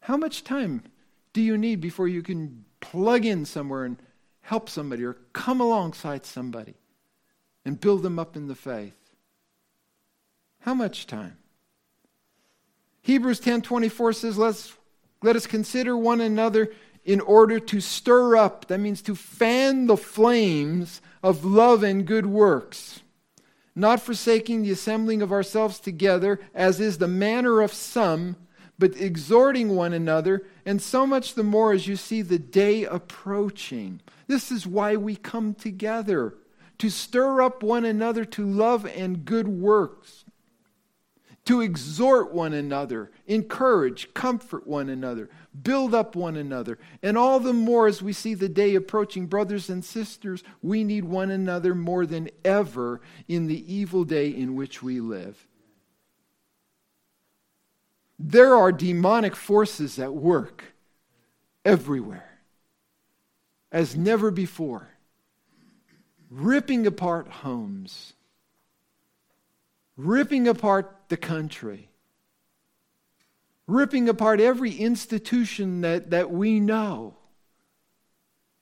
How 0.00 0.16
much 0.16 0.44
time 0.44 0.84
do 1.32 1.42
you 1.42 1.58
need 1.58 1.80
before 1.80 2.06
you 2.06 2.22
can 2.22 2.64
plug 2.80 3.24
in 3.24 3.44
somewhere 3.44 3.84
and 3.84 3.96
help 4.42 4.68
somebody 4.68 5.04
or 5.04 5.14
come 5.32 5.60
alongside 5.60 6.24
somebody 6.24 6.74
and 7.64 7.80
build 7.80 8.04
them 8.04 8.18
up 8.18 8.36
in 8.36 8.46
the 8.46 8.54
faith? 8.54 8.94
How 10.60 10.74
much 10.74 11.06
time? 11.06 11.36
Hebrews 13.02 13.40
10:24 13.40 14.14
says, 14.14 14.38
Let's, 14.38 14.74
let 15.22 15.36
us 15.36 15.46
consider 15.46 15.96
one 15.96 16.20
another 16.20 16.70
in 17.04 17.20
order 17.20 17.60
to 17.60 17.80
stir 17.80 18.36
up, 18.36 18.66
that 18.66 18.80
means 18.80 19.00
to 19.02 19.14
fan 19.14 19.86
the 19.86 19.96
flames 19.96 21.00
of 21.22 21.44
love 21.44 21.82
and 21.82 22.06
good 22.06 22.26
works, 22.26 23.00
not 23.74 24.00
forsaking 24.00 24.62
the 24.62 24.70
assembling 24.70 25.22
of 25.22 25.32
ourselves 25.32 25.78
together, 25.78 26.40
as 26.54 26.80
is 26.80 26.98
the 26.98 27.08
manner 27.08 27.60
of 27.60 27.72
some 27.72 28.36
but 28.78 28.96
exhorting 28.96 29.74
one 29.74 29.92
another, 29.92 30.44
and 30.64 30.82
so 30.82 31.06
much 31.06 31.34
the 31.34 31.42
more 31.42 31.72
as 31.72 31.86
you 31.86 31.96
see 31.96 32.22
the 32.22 32.38
day 32.38 32.84
approaching. 32.84 34.00
This 34.26 34.52
is 34.52 34.66
why 34.66 34.96
we 34.96 35.16
come 35.16 35.54
together 35.54 36.34
to 36.78 36.90
stir 36.90 37.40
up 37.40 37.62
one 37.62 37.86
another 37.86 38.24
to 38.26 38.44
love 38.44 38.84
and 38.84 39.24
good 39.24 39.48
works, 39.48 40.25
to 41.46 41.60
exhort 41.60 42.34
one 42.34 42.52
another, 42.52 43.10
encourage, 43.26 44.12
comfort 44.14 44.66
one 44.66 44.88
another, 44.88 45.30
build 45.62 45.94
up 45.94 46.16
one 46.16 46.36
another. 46.36 46.76
And 47.02 47.16
all 47.16 47.38
the 47.38 47.52
more 47.52 47.86
as 47.86 48.02
we 48.02 48.12
see 48.12 48.34
the 48.34 48.48
day 48.48 48.74
approaching, 48.74 49.26
brothers 49.26 49.70
and 49.70 49.84
sisters, 49.84 50.42
we 50.60 50.82
need 50.82 51.04
one 51.04 51.30
another 51.30 51.74
more 51.74 52.04
than 52.04 52.30
ever 52.44 53.00
in 53.28 53.46
the 53.46 53.72
evil 53.72 54.04
day 54.04 54.28
in 54.28 54.56
which 54.56 54.82
we 54.82 55.00
live. 55.00 55.46
There 58.18 58.54
are 58.56 58.72
demonic 58.72 59.36
forces 59.36 60.00
at 60.00 60.14
work 60.14 60.64
everywhere, 61.64 62.40
as 63.70 63.94
never 63.94 64.32
before, 64.32 64.88
ripping 66.28 66.88
apart 66.88 67.28
homes, 67.28 68.14
ripping 69.96 70.48
apart 70.48 70.95
the 71.08 71.16
country, 71.16 71.88
ripping 73.66 74.08
apart 74.08 74.40
every 74.40 74.72
institution 74.72 75.80
that, 75.82 76.10
that 76.10 76.30
we 76.30 76.60
know. 76.60 77.14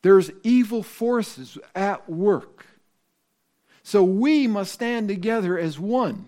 There's 0.03 0.31
evil 0.43 0.83
forces 0.83 1.59
at 1.75 2.09
work. 2.09 2.67
So 3.83 4.03
we 4.03 4.47
must 4.47 4.73
stand 4.73 5.09
together 5.09 5.59
as 5.59 5.79
one. 5.79 6.27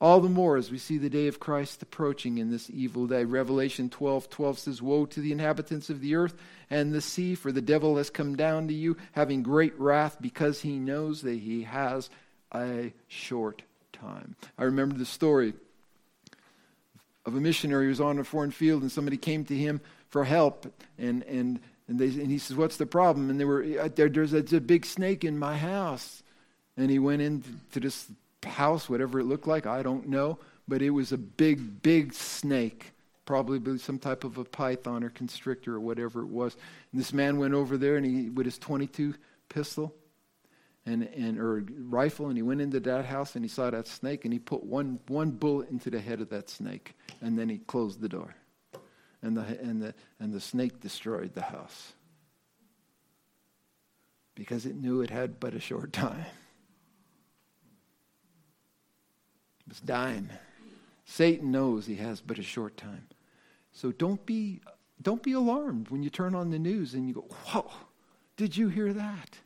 All 0.00 0.20
the 0.20 0.28
more 0.28 0.56
as 0.56 0.70
we 0.70 0.78
see 0.78 0.98
the 0.98 1.08
day 1.08 1.28
of 1.28 1.38
Christ 1.38 1.80
approaching 1.80 2.38
in 2.38 2.50
this 2.50 2.68
evil 2.70 3.06
day. 3.06 3.24
Revelation 3.24 3.88
12 3.88 4.28
12 4.28 4.58
says, 4.58 4.82
Woe 4.82 5.06
to 5.06 5.20
the 5.20 5.30
inhabitants 5.30 5.90
of 5.90 6.00
the 6.00 6.16
earth 6.16 6.34
and 6.68 6.92
the 6.92 7.00
sea, 7.00 7.34
for 7.34 7.52
the 7.52 7.62
devil 7.62 7.96
has 7.98 8.10
come 8.10 8.34
down 8.34 8.66
to 8.68 8.74
you, 8.74 8.96
having 9.12 9.42
great 9.42 9.78
wrath, 9.78 10.16
because 10.20 10.60
he 10.60 10.78
knows 10.78 11.22
that 11.22 11.38
he 11.38 11.62
has 11.62 12.10
a 12.52 12.92
short 13.06 13.62
time. 14.02 14.36
I 14.58 14.64
remember 14.64 14.96
the 14.96 15.06
story 15.06 15.54
of 17.24 17.36
a 17.36 17.40
missionary 17.40 17.84
who 17.84 17.90
was 17.90 18.00
on 18.00 18.18
a 18.18 18.24
foreign 18.24 18.50
field, 18.50 18.82
and 18.82 18.90
somebody 18.90 19.16
came 19.16 19.44
to 19.44 19.56
him 19.56 19.80
for 20.08 20.24
help, 20.24 20.66
and, 20.98 21.22
and, 21.24 21.60
and, 21.88 21.98
they, 21.98 22.06
and 22.06 22.30
he 22.30 22.38
says, 22.38 22.56
What's 22.56 22.76
the 22.76 22.86
problem? 22.86 23.30
And 23.30 23.38
they 23.38 23.44
were, 23.44 23.64
uh, 23.80 23.88
there, 23.94 24.08
there's, 24.08 24.32
a, 24.32 24.56
a 24.56 24.60
big 24.60 24.84
snake 24.84 25.24
in 25.24 25.38
my 25.38 25.56
house. 25.56 26.22
And 26.76 26.90
he 26.90 26.98
went 26.98 27.22
into 27.22 27.80
this 27.80 28.06
house, 28.42 28.88
whatever 28.88 29.20
it 29.20 29.24
looked 29.24 29.46
like, 29.46 29.66
I 29.66 29.82
don't 29.82 30.08
know. 30.08 30.38
But 30.66 30.82
it 30.82 30.90
was 30.90 31.12
a 31.12 31.18
big, 31.18 31.82
big 31.82 32.14
snake, 32.14 32.92
probably 33.26 33.78
some 33.78 33.98
type 33.98 34.24
of 34.24 34.38
a 34.38 34.44
python 34.44 35.04
or 35.04 35.10
constrictor 35.10 35.74
or 35.74 35.80
whatever 35.80 36.22
it 36.22 36.28
was. 36.28 36.56
And 36.92 37.00
this 37.00 37.12
man 37.12 37.36
went 37.36 37.52
over 37.52 37.76
there 37.76 37.96
and 37.96 38.06
he 38.06 38.30
with 38.30 38.46
his 38.46 38.58
22 38.58 39.14
pistol 39.48 39.94
and, 40.84 41.04
and 41.14 41.38
or 41.38 41.64
rifle 41.88 42.26
and 42.26 42.36
he 42.36 42.42
went 42.42 42.60
into 42.60 42.80
that 42.80 43.04
house 43.04 43.36
and 43.36 43.44
he 43.44 43.48
saw 43.48 43.70
that 43.70 43.86
snake 43.86 44.24
and 44.24 44.32
he 44.32 44.38
put 44.38 44.64
one, 44.64 44.98
one 45.08 45.30
bullet 45.30 45.70
into 45.70 45.90
the 45.90 46.00
head 46.00 46.20
of 46.20 46.28
that 46.30 46.50
snake 46.50 46.94
and 47.20 47.38
then 47.38 47.48
he 47.48 47.58
closed 47.58 48.00
the 48.00 48.08
door. 48.08 48.34
And 49.22 49.36
the, 49.36 49.42
and, 49.60 49.80
the, 49.80 49.94
and 50.18 50.32
the 50.32 50.40
snake 50.40 50.80
destroyed 50.80 51.34
the 51.34 51.42
house 51.42 51.92
because 54.34 54.66
it 54.66 54.74
knew 54.74 55.00
it 55.00 55.10
had 55.10 55.38
but 55.38 55.54
a 55.54 55.60
short 55.60 55.92
time. 55.92 56.26
It 59.60 59.68
was 59.68 59.80
dying. 59.80 60.28
Satan 61.04 61.52
knows 61.52 61.86
he 61.86 61.96
has 61.96 62.20
but 62.20 62.38
a 62.38 62.42
short 62.42 62.76
time. 62.76 63.06
So 63.70 63.92
don't 63.92 64.24
be, 64.26 64.60
don't 65.00 65.22
be 65.22 65.32
alarmed 65.32 65.88
when 65.90 66.02
you 66.02 66.10
turn 66.10 66.34
on 66.34 66.50
the 66.50 66.58
news 66.58 66.94
and 66.94 67.06
you 67.06 67.14
go, 67.14 67.20
Whoa, 67.20 67.70
did 68.36 68.56
you 68.56 68.68
hear 68.68 68.92
that? 68.92 69.38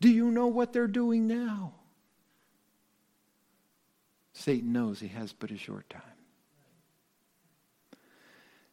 Do 0.00 0.08
you 0.08 0.30
know 0.30 0.46
what 0.46 0.72
they're 0.72 0.86
doing 0.86 1.26
now? 1.26 1.72
Satan 4.32 4.72
knows 4.72 5.00
he 5.00 5.08
has 5.08 5.32
but 5.32 5.50
a 5.50 5.56
short 5.56 5.88
time. 5.88 6.02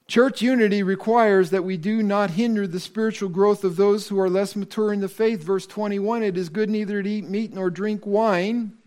Church 0.08 0.42
unity 0.42 0.84
requires 0.84 1.50
that 1.52 1.64
we 1.64 1.78
do 1.78 2.04
not 2.04 2.32
hinder 2.32 2.68
the 2.68 2.80
spiritual 2.80 3.30
growth 3.30 3.64
of 3.64 3.78
those 3.78 4.10
who 4.10 4.20
are 4.20 4.30
less 4.30 4.56
mature 4.56 4.92
in 4.92 5.00
the 5.00 5.08
faith. 5.08 5.42
Verse 5.42 5.66
21 5.66 6.24
It 6.24 6.38
is 6.38 6.50
good 6.50 6.70
neither 6.70 7.02
to 7.02 7.10
eat 7.10 7.30
meat 7.30 7.54
nor 7.54 7.70
drink 7.70 8.06
wine 8.06 8.78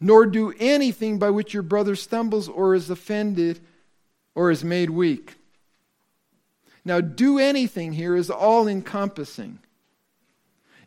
nor 0.00 0.24
do 0.24 0.54
anything 0.58 1.18
by 1.18 1.30
which 1.30 1.52
your 1.52 1.62
brother 1.62 1.94
stumbles 1.94 2.48
or 2.48 2.74
is 2.74 2.88
offended 2.88 3.60
or 4.34 4.50
is 4.50 4.64
made 4.64 4.88
weak. 4.88 5.36
Now, 6.84 7.02
do 7.02 7.38
anything 7.38 7.92
here 7.92 8.16
is 8.16 8.30
all 8.30 8.66
encompassing. 8.66 9.58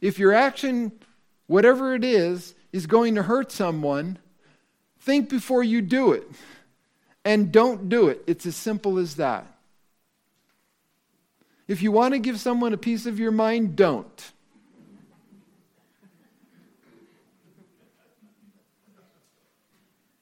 If 0.03 0.19
your 0.19 0.33
action, 0.33 0.91
whatever 1.47 1.95
it 1.95 2.03
is, 2.03 2.55
is 2.73 2.87
going 2.87 3.15
to 3.15 3.23
hurt 3.23 3.53
someone, 3.53 4.19
think 4.99 5.29
before 5.29 5.63
you 5.63 5.81
do 5.81 6.11
it. 6.11 6.29
And 7.23 7.53
don't 7.53 7.87
do 7.87 8.09
it. 8.09 8.21
It's 8.27 8.45
as 8.45 8.57
simple 8.57 8.97
as 8.97 9.15
that. 9.15 9.47
If 11.69 11.81
you 11.81 11.93
want 11.93 12.15
to 12.15 12.19
give 12.19 12.37
someone 12.37 12.73
a 12.73 12.77
piece 12.77 13.05
of 13.05 13.17
your 13.17 13.31
mind, 13.31 13.77
don't. 13.77 14.31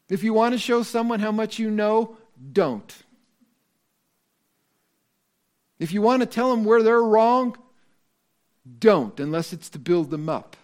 If 0.10 0.22
you 0.22 0.32
want 0.36 0.54
to 0.54 0.60
show 0.60 0.84
someone 0.84 1.22
how 1.22 1.32
much 1.32 1.58
you 1.58 1.72
know, 1.72 2.18
don't. 2.54 2.96
If 5.80 5.92
you 5.92 6.04
want 6.04 6.20
to 6.20 6.28
tell 6.28 6.52
them 6.52 6.66
where 6.66 6.84
they're 6.84 7.02
wrong, 7.02 7.58
don't, 8.80 9.20
unless 9.20 9.54
it's 9.54 9.70
to 9.70 9.80
build 9.80 10.10
them 10.10 10.30
up. 10.30 10.56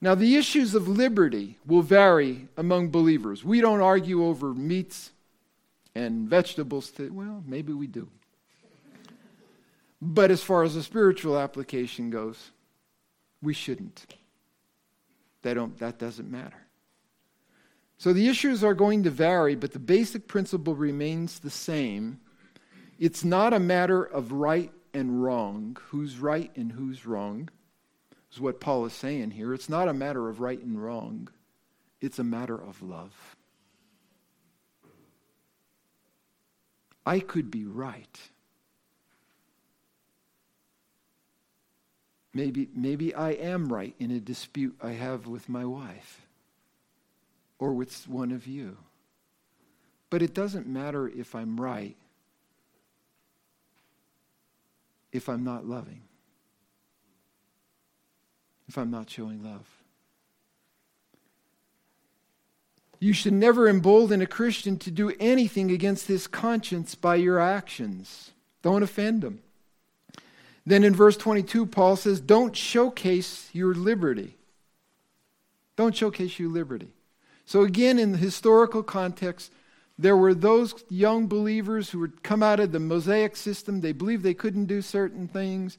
Now, 0.00 0.16
the 0.16 0.36
issues 0.36 0.74
of 0.74 0.88
liberty 0.88 1.58
will 1.64 1.82
vary 1.82 2.48
among 2.56 2.88
believers. 2.88 3.44
We 3.44 3.60
don't 3.60 3.80
argue 3.80 4.24
over 4.24 4.52
meats 4.52 5.12
and 5.94 6.28
vegetables. 6.28 6.90
To, 6.92 7.08
well, 7.10 7.44
maybe 7.46 7.72
we 7.72 7.86
do. 7.86 8.08
But 10.00 10.32
as 10.32 10.42
far 10.42 10.64
as 10.64 10.74
the 10.74 10.82
spiritual 10.82 11.38
application 11.38 12.10
goes, 12.10 12.50
we 13.40 13.54
shouldn't. 13.54 14.06
They 15.42 15.54
don't, 15.54 15.78
that 15.78 16.00
doesn't 16.00 16.28
matter. 16.28 16.66
So 17.98 18.12
the 18.12 18.26
issues 18.26 18.64
are 18.64 18.74
going 18.74 19.04
to 19.04 19.10
vary, 19.10 19.54
but 19.54 19.72
the 19.72 19.78
basic 19.78 20.26
principle 20.26 20.74
remains 20.74 21.38
the 21.38 21.50
same. 21.50 22.18
It's 23.02 23.24
not 23.24 23.52
a 23.52 23.58
matter 23.58 24.04
of 24.04 24.30
right 24.30 24.70
and 24.94 25.24
wrong, 25.24 25.76
who's 25.88 26.18
right 26.18 26.52
and 26.54 26.70
who's 26.70 27.04
wrong, 27.04 27.48
is 28.32 28.40
what 28.40 28.60
Paul 28.60 28.86
is 28.86 28.92
saying 28.92 29.32
here. 29.32 29.52
It's 29.52 29.68
not 29.68 29.88
a 29.88 29.92
matter 29.92 30.28
of 30.28 30.38
right 30.38 30.62
and 30.62 30.80
wrong, 30.80 31.28
it's 32.00 32.20
a 32.20 32.22
matter 32.22 32.54
of 32.54 32.80
love. 32.80 33.12
I 37.04 37.18
could 37.18 37.50
be 37.50 37.64
right. 37.64 38.20
Maybe, 42.32 42.68
maybe 42.72 43.12
I 43.12 43.30
am 43.30 43.72
right 43.72 43.96
in 43.98 44.12
a 44.12 44.20
dispute 44.20 44.76
I 44.80 44.92
have 44.92 45.26
with 45.26 45.48
my 45.48 45.64
wife 45.64 46.20
or 47.58 47.72
with 47.72 48.06
one 48.06 48.30
of 48.30 48.46
you. 48.46 48.76
But 50.08 50.22
it 50.22 50.34
doesn't 50.34 50.68
matter 50.68 51.08
if 51.08 51.34
I'm 51.34 51.60
right 51.60 51.96
if 55.12 55.28
I'm 55.28 55.44
not 55.44 55.66
loving, 55.66 56.02
if 58.68 58.78
I'm 58.78 58.90
not 58.90 59.10
showing 59.10 59.44
love. 59.44 59.68
You 62.98 63.12
should 63.12 63.32
never 63.32 63.68
embolden 63.68 64.22
a 64.22 64.26
Christian 64.26 64.78
to 64.78 64.90
do 64.90 65.12
anything 65.18 65.72
against 65.72 66.06
his 66.06 66.28
conscience 66.28 66.94
by 66.94 67.16
your 67.16 67.40
actions. 67.40 68.30
Don't 68.62 68.84
offend 68.84 69.24
him. 69.24 69.40
Then 70.64 70.84
in 70.84 70.94
verse 70.94 71.16
22, 71.16 71.66
Paul 71.66 71.96
says, 71.96 72.20
Don't 72.20 72.54
showcase 72.54 73.48
your 73.52 73.74
liberty. 73.74 74.36
Don't 75.74 75.96
showcase 75.96 76.38
your 76.38 76.50
liberty. 76.50 76.92
So, 77.44 77.62
again, 77.62 77.98
in 77.98 78.12
the 78.12 78.18
historical 78.18 78.84
context, 78.84 79.50
there 79.98 80.16
were 80.16 80.34
those 80.34 80.74
young 80.88 81.28
believers 81.28 81.90
who 81.90 82.02
had 82.02 82.22
come 82.22 82.42
out 82.42 82.60
of 82.60 82.72
the 82.72 82.80
Mosaic 82.80 83.36
system. 83.36 83.80
They 83.80 83.92
believed 83.92 84.22
they 84.22 84.34
couldn't 84.34 84.66
do 84.66 84.82
certain 84.82 85.28
things. 85.28 85.78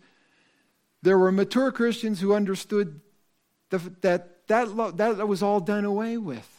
There 1.01 1.17
were 1.17 1.31
mature 1.31 1.71
Christians 1.71 2.21
who 2.21 2.33
understood 2.33 3.01
that 3.69 4.01
that, 4.47 4.47
that, 4.47 5.17
that 5.17 5.27
was 5.27 5.43
all 5.43 5.59
done 5.59 5.85
away 5.85 6.17
with. 6.17 6.49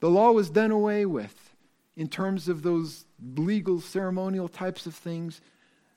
The 0.00 0.10
law 0.10 0.32
was 0.32 0.50
done 0.50 0.70
away 0.70 1.04
with 1.04 1.54
in 1.96 2.08
terms 2.08 2.48
of 2.48 2.62
those 2.62 3.04
legal, 3.36 3.80
ceremonial 3.80 4.48
types 4.48 4.86
of 4.86 4.94
things 4.94 5.40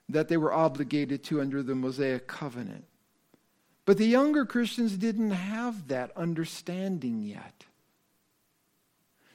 that 0.08 0.28
they 0.28 0.36
were 0.36 0.52
obligated 0.52 1.24
to 1.24 1.40
under 1.40 1.62
the 1.62 1.74
Mosaic 1.74 2.26
covenant. 2.26 2.84
But 3.86 3.98
the 3.98 4.06
younger 4.06 4.44
Christians 4.44 4.96
didn't 4.96 5.30
have 5.30 5.88
that 5.88 6.10
understanding 6.16 7.22
yet. 7.22 7.64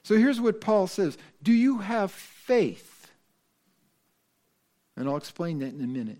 So 0.09 0.17
here's 0.17 0.41
what 0.41 0.59
Paul 0.59 0.87
says 0.87 1.19
Do 1.43 1.53
you 1.53 1.77
have 1.77 2.11
faith? 2.11 3.11
And 4.97 5.07
I'll 5.07 5.17
explain 5.17 5.59
that 5.59 5.71
in 5.71 5.83
a 5.83 5.87
minute. 5.87 6.17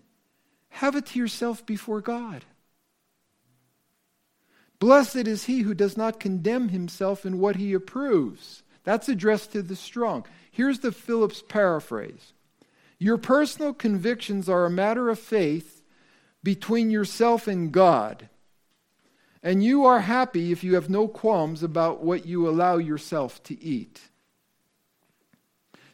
Have 0.68 0.94
it 0.94 1.06
to 1.06 1.18
yourself 1.18 1.66
before 1.66 2.00
God. 2.00 2.44
Blessed 4.78 5.26
is 5.26 5.46
he 5.46 5.62
who 5.62 5.74
does 5.74 5.96
not 5.96 6.20
condemn 6.20 6.68
himself 6.68 7.26
in 7.26 7.40
what 7.40 7.56
he 7.56 7.72
approves. 7.72 8.62
That's 8.84 9.08
addressed 9.08 9.50
to 9.54 9.60
the 9.60 9.74
strong. 9.74 10.24
Here's 10.52 10.78
the 10.78 10.92
Phillips 10.92 11.42
paraphrase 11.48 12.32
your 13.00 13.18
personal 13.18 13.74
convictions 13.74 14.48
are 14.48 14.66
a 14.66 14.70
matter 14.70 15.08
of 15.08 15.18
faith 15.18 15.82
between 16.44 16.92
yourself 16.92 17.48
and 17.48 17.72
God. 17.72 18.28
And 19.42 19.64
you 19.64 19.86
are 19.86 20.00
happy 20.00 20.52
if 20.52 20.62
you 20.62 20.74
have 20.74 20.90
no 20.90 21.08
qualms 21.08 21.62
about 21.62 22.04
what 22.04 22.26
you 22.26 22.48
allow 22.48 22.76
yourself 22.76 23.42
to 23.44 23.62
eat. 23.62 24.00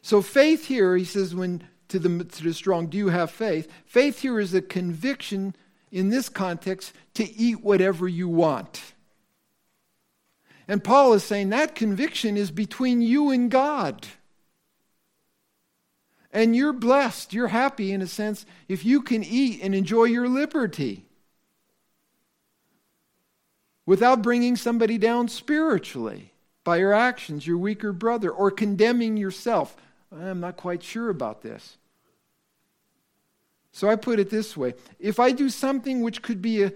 So, 0.01 0.21
faith 0.21 0.65
here, 0.65 0.95
he 0.97 1.05
says, 1.05 1.33
when 1.33 1.63
to 1.89 1.99
the, 1.99 2.23
to 2.23 2.43
the 2.43 2.53
strong, 2.53 2.87
do 2.87 2.97
you 2.97 3.09
have 3.09 3.31
faith? 3.31 3.71
Faith 3.85 4.21
here 4.21 4.39
is 4.39 4.53
a 4.53 4.61
conviction 4.61 5.55
in 5.91 6.09
this 6.09 6.29
context 6.29 6.93
to 7.13 7.29
eat 7.29 7.63
whatever 7.63 8.07
you 8.07 8.27
want. 8.27 8.93
And 10.67 10.83
Paul 10.83 11.13
is 11.13 11.23
saying 11.23 11.49
that 11.49 11.75
conviction 11.75 12.35
is 12.35 12.51
between 12.51 13.01
you 13.01 13.29
and 13.29 13.49
God. 13.49 14.07
And 16.33 16.55
you're 16.55 16.73
blessed, 16.73 17.33
you're 17.33 17.47
happy 17.47 17.93
in 17.93 18.01
a 18.01 18.07
sense 18.07 18.45
if 18.67 18.83
you 18.83 19.01
can 19.01 19.23
eat 19.23 19.61
and 19.63 19.73
enjoy 19.73 20.05
your 20.05 20.27
liberty 20.27 21.06
without 23.87 24.21
bringing 24.21 24.55
somebody 24.55 24.99
down 24.99 25.29
spiritually 25.29 26.33
by 26.63 26.77
your 26.77 26.93
actions, 26.93 27.47
your 27.47 27.57
weaker 27.57 27.93
brother, 27.93 28.29
or 28.29 28.51
condemning 28.51 29.17
yourself. 29.17 29.75
I'm 30.11 30.41
not 30.41 30.57
quite 30.57 30.83
sure 30.83 31.09
about 31.09 31.41
this. 31.41 31.77
So 33.71 33.89
I 33.89 33.95
put 33.95 34.19
it 34.19 34.29
this 34.29 34.55
way 34.55 34.75
if 34.99 35.19
I 35.19 35.31
do 35.31 35.49
something 35.49 36.01
which 36.01 36.21
could 36.21 36.41
be 36.41 36.63
a, 36.63 36.73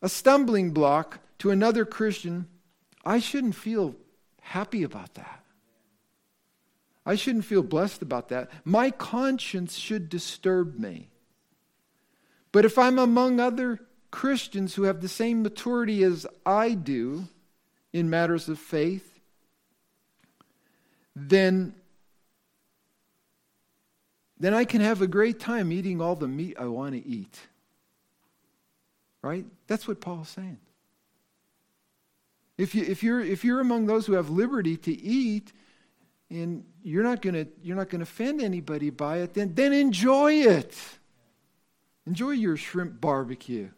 a 0.00 0.08
stumbling 0.08 0.72
block 0.72 1.20
to 1.38 1.50
another 1.50 1.84
Christian, 1.84 2.48
I 3.04 3.18
shouldn't 3.18 3.54
feel 3.54 3.94
happy 4.40 4.82
about 4.82 5.14
that. 5.14 5.44
I 7.04 7.16
shouldn't 7.16 7.44
feel 7.44 7.62
blessed 7.62 8.00
about 8.00 8.28
that. 8.28 8.50
My 8.64 8.90
conscience 8.90 9.74
should 9.76 10.08
disturb 10.08 10.78
me. 10.78 11.10
But 12.52 12.64
if 12.64 12.78
I'm 12.78 12.98
among 12.98 13.40
other 13.40 13.80
Christians 14.12 14.74
who 14.74 14.84
have 14.84 15.00
the 15.00 15.08
same 15.08 15.42
maturity 15.42 16.04
as 16.04 16.24
I 16.46 16.74
do 16.74 17.24
in 17.92 18.08
matters 18.08 18.48
of 18.48 18.60
faith, 18.60 19.18
then, 21.16 21.74
then 24.38 24.54
I 24.54 24.64
can 24.64 24.80
have 24.80 25.02
a 25.02 25.08
great 25.08 25.40
time 25.40 25.72
eating 25.72 26.00
all 26.00 26.14
the 26.14 26.28
meat 26.28 26.56
I 26.60 26.66
want 26.66 26.94
to 26.94 27.04
eat. 27.04 27.40
Right? 29.22 29.44
That's 29.66 29.88
what 29.88 30.00
Paul's 30.00 30.28
saying. 30.28 30.58
If, 32.58 32.74
you, 32.74 32.84
if, 32.84 33.02
you're, 33.02 33.20
if 33.20 33.44
you're 33.44 33.60
among 33.60 33.86
those 33.86 34.06
who 34.06 34.12
have 34.12 34.30
liberty 34.30 34.76
to 34.76 34.92
eat, 34.92 35.52
and 36.30 36.64
you're 36.82 37.02
not 37.02 37.20
going 37.20 37.34
to 37.34 38.00
offend 38.00 38.40
anybody 38.40 38.88
by 38.88 39.18
it 39.18 39.34
then 39.34 39.54
then 39.54 39.74
enjoy 39.74 40.32
it 40.32 40.74
enjoy 42.06 42.30
your 42.30 42.56
shrimp 42.56 43.00
barbecue 43.00 43.68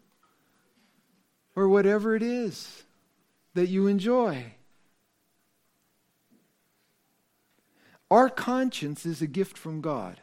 or 1.55 1.69
whatever 1.69 2.15
it 2.15 2.23
is 2.23 2.83
that 3.53 3.67
you 3.67 3.87
enjoy 3.87 4.45
our 8.11 8.29
conscience 8.29 9.05
is 9.05 9.21
a 9.21 9.27
gift 9.27 9.57
from 9.57 9.81
god 9.81 10.19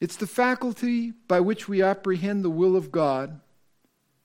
it's 0.00 0.16
the 0.16 0.26
faculty 0.26 1.12
by 1.26 1.40
which 1.40 1.68
we 1.68 1.82
apprehend 1.82 2.44
the 2.44 2.50
will 2.50 2.76
of 2.76 2.92
god 2.92 3.40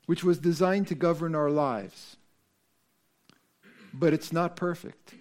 which 0.05 0.23
was 0.23 0.37
designed 0.37 0.87
to 0.87 0.95
govern 0.95 1.33
our 1.33 1.49
lives 1.49 2.17
but 3.93 4.13
it's 4.13 4.33
not 4.33 4.55
perfect. 4.55 5.13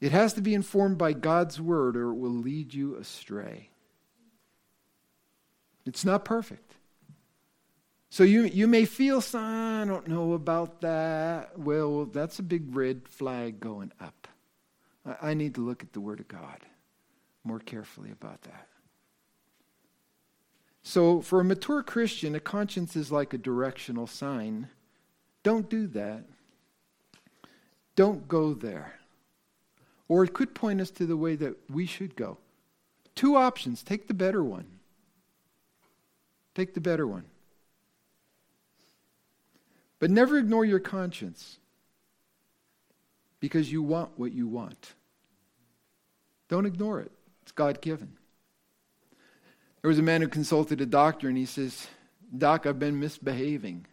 It 0.00 0.10
has 0.12 0.34
to 0.34 0.42
be 0.42 0.52
informed 0.52 0.98
by 0.98 1.12
God's 1.12 1.60
word 1.60 1.96
or 1.96 2.10
it 2.10 2.16
will 2.16 2.30
lead 2.30 2.74
you 2.74 2.96
astray. 2.96 3.70
It's 5.86 6.04
not 6.04 6.24
perfect. 6.24 6.74
So 8.10 8.22
you, 8.22 8.42
you 8.44 8.68
may 8.68 8.84
feel, 8.84 9.22
I 9.34 9.84
don't 9.86 10.06
know 10.06 10.34
about 10.34 10.80
that. 10.82 11.58
Well, 11.58 12.04
that's 12.06 12.38
a 12.38 12.44
big 12.44 12.74
red 12.74 13.08
flag 13.08 13.58
going 13.58 13.92
up. 14.00 14.28
I, 15.04 15.30
I 15.30 15.34
need 15.34 15.56
to 15.56 15.60
look 15.66 15.82
at 15.82 15.92
the 15.92 16.00
Word 16.00 16.20
of 16.20 16.28
God 16.28 16.60
more 17.42 17.58
carefully 17.58 18.10
about 18.10 18.42
that. 18.42 18.68
So, 20.82 21.22
for 21.22 21.40
a 21.40 21.44
mature 21.44 21.82
Christian, 21.82 22.34
a 22.34 22.40
conscience 22.40 22.94
is 22.94 23.10
like 23.10 23.32
a 23.32 23.38
directional 23.38 24.06
sign. 24.06 24.68
Don't 25.42 25.68
do 25.68 25.86
that. 25.88 26.24
Don't 27.96 28.28
go 28.28 28.52
there. 28.52 29.00
Or 30.08 30.24
it 30.24 30.34
could 30.34 30.54
point 30.54 30.80
us 30.80 30.90
to 30.92 31.06
the 31.06 31.16
way 31.16 31.36
that 31.36 31.56
we 31.70 31.86
should 31.86 32.16
go. 32.16 32.38
Two 33.14 33.36
options. 33.36 33.82
Take 33.82 34.08
the 34.08 34.14
better 34.14 34.44
one. 34.44 34.73
Take 36.54 36.74
the 36.74 36.80
better 36.80 37.06
one. 37.06 37.24
But 39.98 40.10
never 40.10 40.38
ignore 40.38 40.64
your 40.64 40.80
conscience 40.80 41.58
because 43.40 43.70
you 43.70 43.82
want 43.82 44.18
what 44.18 44.32
you 44.32 44.46
want. 44.46 44.94
Don't 46.48 46.66
ignore 46.66 47.00
it, 47.00 47.12
it's 47.42 47.52
God 47.52 47.80
given. 47.80 48.12
There 49.82 49.88
was 49.88 49.98
a 49.98 50.02
man 50.02 50.22
who 50.22 50.28
consulted 50.28 50.80
a 50.80 50.86
doctor 50.86 51.28
and 51.28 51.36
he 51.36 51.46
says, 51.46 51.88
Doc, 52.36 52.66
I've 52.66 52.78
been 52.78 53.00
misbehaving. 53.00 53.86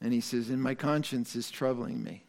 And 0.00 0.12
he 0.12 0.20
says, 0.20 0.50
And 0.50 0.62
my 0.62 0.74
conscience 0.74 1.34
is 1.34 1.50
troubling 1.50 2.02
me. 2.02 2.24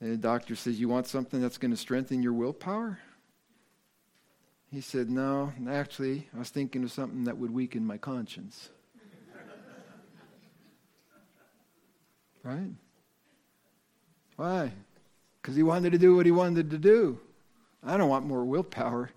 And 0.00 0.12
the 0.12 0.16
doctor 0.16 0.54
says, 0.54 0.78
You 0.78 0.88
want 0.88 1.06
something 1.06 1.40
that's 1.40 1.58
going 1.58 1.70
to 1.70 1.76
strengthen 1.76 2.22
your 2.22 2.34
willpower? 2.34 2.98
He 4.70 4.80
said, 4.80 5.08
No, 5.10 5.52
actually, 5.68 6.28
I 6.34 6.38
was 6.38 6.50
thinking 6.50 6.82
of 6.84 6.92
something 6.92 7.24
that 7.24 7.38
would 7.38 7.52
weaken 7.52 7.84
my 7.86 7.98
conscience. 7.98 8.70
Right? 12.42 12.70
Why? 14.36 14.72
Because 15.40 15.56
he 15.56 15.62
wanted 15.62 15.92
to 15.92 15.98
do 15.98 16.14
what 16.14 16.26
he 16.26 16.32
wanted 16.32 16.70
to 16.70 16.78
do. 16.78 17.18
I 17.82 17.96
don't 17.96 18.08
want 18.08 18.26
more 18.26 18.44
willpower. 18.44 19.10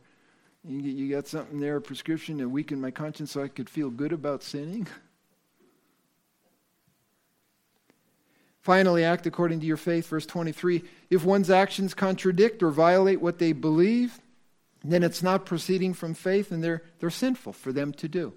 You, 0.68 1.10
got 1.10 1.28
something 1.28 1.60
there, 1.60 1.78
a 1.78 1.82
prescription 1.82 2.40
to 2.40 2.50
weaken 2.50 2.82
my 2.82 2.92
conscience 2.92 3.32
so 3.32 3.42
I 3.44 3.48
could 3.48 3.70
feel 3.70 3.90
good 3.90 4.12
about 4.12 4.44
sinning? 4.44 4.88
Finally, 8.62 9.04
act 9.04 9.26
according 9.26 9.60
to 9.62 9.66
your 9.66 9.78
faith. 9.78 10.08
Verse 10.08 10.26
23 10.26 10.84
If 11.10 11.24
one's 11.24 11.50
actions 11.50 11.94
contradict 11.94 12.62
or 12.62 12.72
violate 12.72 13.22
what 13.22 13.40
they 13.40 13.54
believe, 13.54 14.20
then 14.84 15.04
it's 15.04 15.22
not 15.22 15.46
proceeding 15.46 15.94
from 15.94 16.14
faith 16.14 16.52
and 16.52 16.64
they're, 16.64 16.82
they're 17.00 17.10
sinful 17.10 17.54
for 17.54 17.72
them 17.72 17.92
to 17.94 18.08
do. 18.08 18.34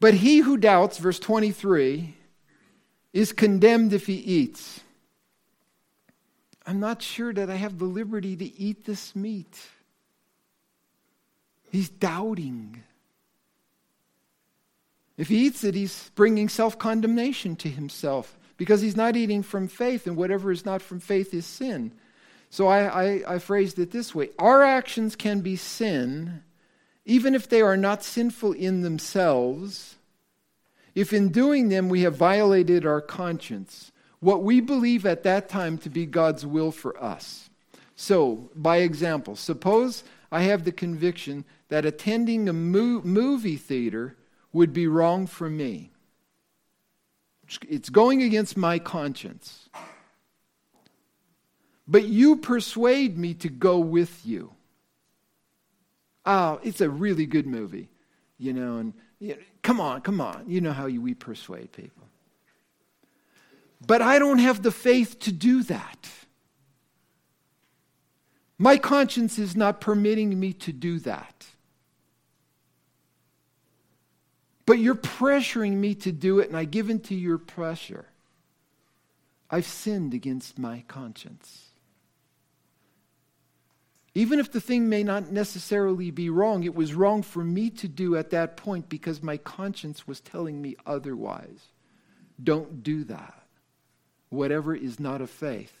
But 0.00 0.14
he 0.14 0.38
who 0.38 0.56
doubts, 0.56 0.98
verse 0.98 1.18
23, 1.18 2.14
is 3.12 3.32
condemned 3.32 3.92
if 3.92 4.06
he 4.06 4.14
eats. 4.14 4.80
I'm 6.66 6.80
not 6.80 7.00
sure 7.00 7.32
that 7.32 7.48
I 7.48 7.56
have 7.56 7.78
the 7.78 7.84
liberty 7.84 8.36
to 8.36 8.60
eat 8.60 8.84
this 8.84 9.14
meat. 9.14 9.58
He's 11.70 11.88
doubting. 11.88 12.82
If 15.16 15.28
he 15.28 15.46
eats 15.46 15.64
it, 15.64 15.74
he's 15.74 16.10
bringing 16.14 16.48
self 16.48 16.78
condemnation 16.78 17.56
to 17.56 17.68
himself 17.68 18.36
because 18.56 18.80
he's 18.80 18.96
not 18.96 19.16
eating 19.16 19.42
from 19.42 19.68
faith, 19.68 20.06
and 20.06 20.16
whatever 20.16 20.50
is 20.50 20.64
not 20.64 20.82
from 20.82 21.00
faith 21.00 21.34
is 21.34 21.46
sin. 21.46 21.92
So 22.54 22.68
I, 22.68 22.84
I, 22.84 23.34
I 23.34 23.38
phrased 23.40 23.80
it 23.80 23.90
this 23.90 24.14
way 24.14 24.30
Our 24.38 24.62
actions 24.62 25.16
can 25.16 25.40
be 25.40 25.56
sin, 25.56 26.44
even 27.04 27.34
if 27.34 27.48
they 27.48 27.60
are 27.60 27.76
not 27.76 28.04
sinful 28.04 28.52
in 28.52 28.82
themselves 28.82 29.96
if 30.94 31.12
in 31.12 31.30
doing 31.30 31.68
them 31.68 31.88
we 31.88 32.02
have 32.02 32.14
violated 32.16 32.86
our 32.86 33.00
conscience, 33.00 33.90
what 34.20 34.44
we 34.44 34.60
believe 34.60 35.04
at 35.04 35.24
that 35.24 35.48
time 35.48 35.76
to 35.78 35.90
be 35.90 36.06
God's 36.06 36.46
will 36.46 36.70
for 36.70 36.96
us. 37.02 37.50
So, 37.96 38.50
by 38.54 38.76
example, 38.76 39.34
suppose 39.34 40.04
I 40.30 40.42
have 40.42 40.64
the 40.64 40.70
conviction 40.70 41.44
that 41.70 41.84
attending 41.84 42.48
a 42.48 42.52
mo- 42.52 43.02
movie 43.02 43.56
theater 43.56 44.16
would 44.52 44.72
be 44.72 44.86
wrong 44.86 45.26
for 45.26 45.50
me. 45.50 45.90
It's 47.68 47.90
going 47.90 48.22
against 48.22 48.56
my 48.56 48.78
conscience. 48.78 49.68
But 51.86 52.04
you 52.04 52.36
persuade 52.36 53.18
me 53.18 53.34
to 53.34 53.48
go 53.48 53.78
with 53.78 54.24
you. 54.24 54.52
Oh, 56.24 56.58
it's 56.62 56.80
a 56.80 56.88
really 56.88 57.26
good 57.26 57.46
movie, 57.46 57.90
you 58.38 58.52
know, 58.54 58.78
and 58.78 58.94
Come 59.62 59.80
on, 59.80 60.02
come 60.02 60.20
on. 60.20 60.44
You 60.46 60.60
know 60.60 60.72
how 60.72 60.86
we 60.86 61.14
persuade 61.14 61.72
people. 61.72 62.06
But 63.86 64.02
I 64.02 64.18
don't 64.18 64.38
have 64.38 64.62
the 64.62 64.70
faith 64.70 65.18
to 65.20 65.32
do 65.32 65.62
that. 65.64 66.08
My 68.58 68.76
conscience 68.76 69.38
is 69.38 69.56
not 69.56 69.80
permitting 69.80 70.38
me 70.38 70.52
to 70.52 70.72
do 70.72 70.98
that. 71.00 71.46
But 74.66 74.78
you're 74.78 74.94
pressuring 74.94 75.72
me 75.72 75.94
to 75.96 76.12
do 76.12 76.38
it, 76.38 76.48
and 76.48 76.56
I 76.56 76.64
give 76.64 76.88
in 76.88 77.00
to 77.00 77.14
your 77.14 77.36
pressure. 77.38 78.06
I've 79.50 79.66
sinned 79.66 80.14
against 80.14 80.58
my 80.58 80.84
conscience. 80.88 81.68
Even 84.14 84.38
if 84.38 84.52
the 84.52 84.60
thing 84.60 84.88
may 84.88 85.02
not 85.02 85.32
necessarily 85.32 86.10
be 86.12 86.30
wrong, 86.30 86.62
it 86.62 86.74
was 86.74 86.94
wrong 86.94 87.22
for 87.22 87.42
me 87.42 87.68
to 87.70 87.88
do 87.88 88.16
at 88.16 88.30
that 88.30 88.56
point 88.56 88.88
because 88.88 89.22
my 89.22 89.36
conscience 89.36 90.06
was 90.06 90.20
telling 90.20 90.62
me 90.62 90.76
otherwise. 90.86 91.72
Don't 92.42 92.82
do 92.82 93.02
that. 93.04 93.42
Whatever 94.28 94.74
is 94.74 95.00
not 95.00 95.20
of 95.20 95.30
faith, 95.30 95.80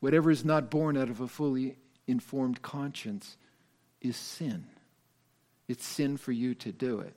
whatever 0.00 0.30
is 0.30 0.44
not 0.44 0.70
born 0.70 0.96
out 0.96 1.10
of 1.10 1.20
a 1.20 1.28
fully 1.28 1.76
informed 2.06 2.62
conscience, 2.62 3.36
is 4.00 4.16
sin. 4.16 4.66
It's 5.68 5.84
sin 5.84 6.16
for 6.16 6.32
you 6.32 6.54
to 6.54 6.72
do 6.72 7.00
it. 7.00 7.14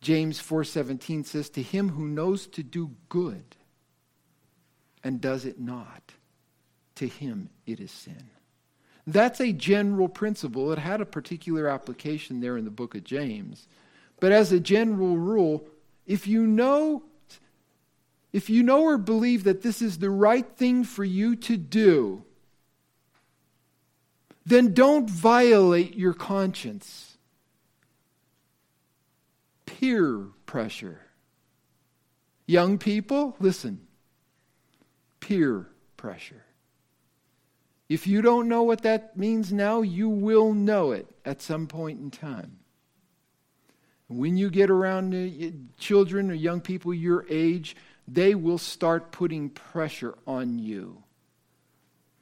James 0.00 0.40
4:17 0.40 1.24
says 1.24 1.50
to 1.50 1.62
him 1.62 1.90
who 1.90 2.06
knows 2.06 2.46
to 2.48 2.62
do 2.62 2.96
good 3.08 3.56
and 5.02 5.20
does 5.20 5.44
it 5.44 5.58
not 5.60 6.14
to 7.00 7.08
him 7.08 7.48
it 7.66 7.80
is 7.80 7.90
sin. 7.90 8.30
That's 9.06 9.40
a 9.40 9.52
general 9.52 10.06
principle. 10.06 10.70
It 10.70 10.78
had 10.78 11.00
a 11.00 11.06
particular 11.06 11.66
application 11.66 12.40
there 12.40 12.58
in 12.58 12.66
the 12.66 12.70
book 12.70 12.94
of 12.94 13.04
James. 13.04 13.66
But 14.20 14.32
as 14.32 14.52
a 14.52 14.60
general 14.60 15.16
rule, 15.16 15.66
if 16.06 16.26
you 16.26 16.46
know 16.46 17.02
if 18.32 18.48
you 18.48 18.62
know 18.62 18.84
or 18.84 18.98
believe 18.98 19.44
that 19.44 19.62
this 19.62 19.82
is 19.82 19.98
the 19.98 20.10
right 20.10 20.46
thing 20.56 20.84
for 20.84 21.02
you 21.02 21.34
to 21.34 21.56
do, 21.56 22.22
then 24.46 24.72
don't 24.72 25.10
violate 25.10 25.96
your 25.96 26.14
conscience. 26.14 27.16
Peer 29.66 30.26
pressure. 30.46 31.00
Young 32.46 32.78
people, 32.78 33.34
listen. 33.40 33.80
Peer 35.18 35.66
pressure. 35.96 36.44
If 37.90 38.06
you 38.06 38.22
don't 38.22 38.46
know 38.46 38.62
what 38.62 38.82
that 38.82 39.16
means 39.16 39.52
now, 39.52 39.82
you 39.82 40.08
will 40.08 40.54
know 40.54 40.92
it 40.92 41.08
at 41.24 41.42
some 41.42 41.66
point 41.66 41.98
in 41.98 42.12
time. 42.12 42.60
When 44.06 44.36
you 44.36 44.48
get 44.48 44.70
around 44.70 45.68
children 45.76 46.30
or 46.30 46.34
young 46.34 46.60
people 46.60 46.94
your 46.94 47.26
age, 47.28 47.74
they 48.06 48.36
will 48.36 48.58
start 48.58 49.10
putting 49.10 49.50
pressure 49.50 50.14
on 50.24 50.60
you 50.60 51.02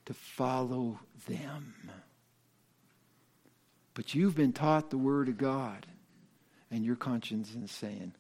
to 0.06 0.14
follow 0.14 1.00
them. 1.26 1.74
But 3.92 4.14
you've 4.14 4.34
been 4.34 4.54
taught 4.54 4.88
the 4.88 4.96
Word 4.96 5.28
of 5.28 5.36
God, 5.36 5.86
and 6.70 6.82
your 6.82 6.96
conscience 6.96 7.54
is 7.54 7.70
saying, 7.70 8.14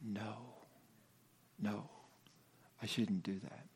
no, 0.00 0.54
no, 1.60 1.90
I 2.80 2.86
shouldn't 2.86 3.24
do 3.24 3.40
that. 3.40 3.67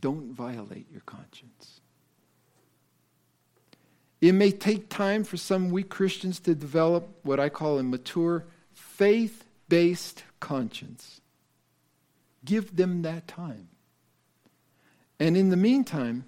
Don't 0.00 0.32
violate 0.32 0.90
your 0.90 1.02
conscience. 1.02 1.80
It 4.20 4.32
may 4.32 4.50
take 4.50 4.88
time 4.88 5.24
for 5.24 5.36
some 5.36 5.70
weak 5.70 5.88
Christians 5.88 6.40
to 6.40 6.54
develop 6.54 7.08
what 7.22 7.38
I 7.38 7.48
call 7.48 7.78
a 7.78 7.82
mature, 7.82 8.46
faith 8.72 9.44
based 9.68 10.24
conscience. 10.40 11.20
Give 12.44 12.74
them 12.74 13.02
that 13.02 13.28
time. 13.28 13.68
And 15.20 15.36
in 15.36 15.50
the 15.50 15.56
meantime, 15.56 16.24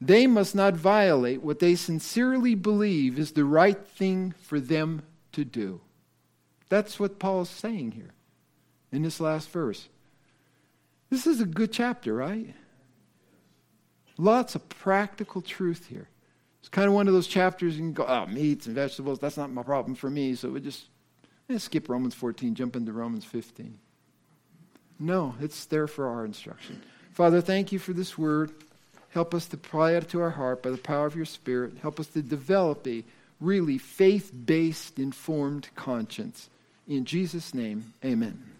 they 0.00 0.26
must 0.26 0.54
not 0.54 0.74
violate 0.74 1.42
what 1.42 1.58
they 1.58 1.74
sincerely 1.74 2.54
believe 2.54 3.18
is 3.18 3.32
the 3.32 3.44
right 3.44 3.86
thing 3.86 4.34
for 4.42 4.58
them 4.58 5.02
to 5.32 5.44
do. 5.44 5.80
That's 6.68 6.98
what 6.98 7.18
Paul's 7.18 7.50
saying 7.50 7.92
here 7.92 8.10
in 8.90 9.02
this 9.02 9.20
last 9.20 9.48
verse. 9.50 9.88
This 11.08 11.26
is 11.26 11.40
a 11.40 11.46
good 11.46 11.72
chapter, 11.72 12.14
right? 12.14 12.54
Lots 14.22 14.54
of 14.54 14.68
practical 14.68 15.42
truth 15.42 15.88
here. 15.88 16.08
It's 16.60 16.68
kind 16.68 16.86
of 16.86 16.94
one 16.94 17.08
of 17.08 17.12
those 17.12 17.26
chapters 17.26 17.74
you 17.74 17.80
can 17.80 17.92
go, 17.92 18.06
oh, 18.06 18.26
meats 18.26 18.66
and 18.66 18.74
vegetables, 18.76 19.18
that's 19.18 19.36
not 19.36 19.50
my 19.50 19.64
problem 19.64 19.96
for 19.96 20.08
me. 20.08 20.36
So 20.36 20.50
we 20.50 20.60
just 20.60 20.84
eh, 21.50 21.58
skip 21.58 21.88
Romans 21.88 22.14
14, 22.14 22.54
jump 22.54 22.76
into 22.76 22.92
Romans 22.92 23.24
15. 23.24 23.76
No, 25.00 25.34
it's 25.40 25.64
there 25.64 25.88
for 25.88 26.06
our 26.06 26.24
instruction. 26.24 26.80
Father, 27.10 27.40
thank 27.40 27.72
you 27.72 27.80
for 27.80 27.92
this 27.92 28.16
word. 28.16 28.52
Help 29.08 29.34
us 29.34 29.46
to 29.48 29.56
apply 29.56 29.94
it 29.94 30.08
to 30.10 30.20
our 30.20 30.30
heart 30.30 30.62
by 30.62 30.70
the 30.70 30.78
power 30.78 31.06
of 31.06 31.16
your 31.16 31.24
Spirit. 31.24 31.78
Help 31.82 31.98
us 31.98 32.06
to 32.06 32.22
develop 32.22 32.86
a 32.86 33.02
really 33.40 33.76
faith 33.76 34.30
based, 34.46 35.00
informed 35.00 35.68
conscience. 35.74 36.48
In 36.86 37.04
Jesus' 37.06 37.52
name, 37.54 37.92
amen. 38.04 38.51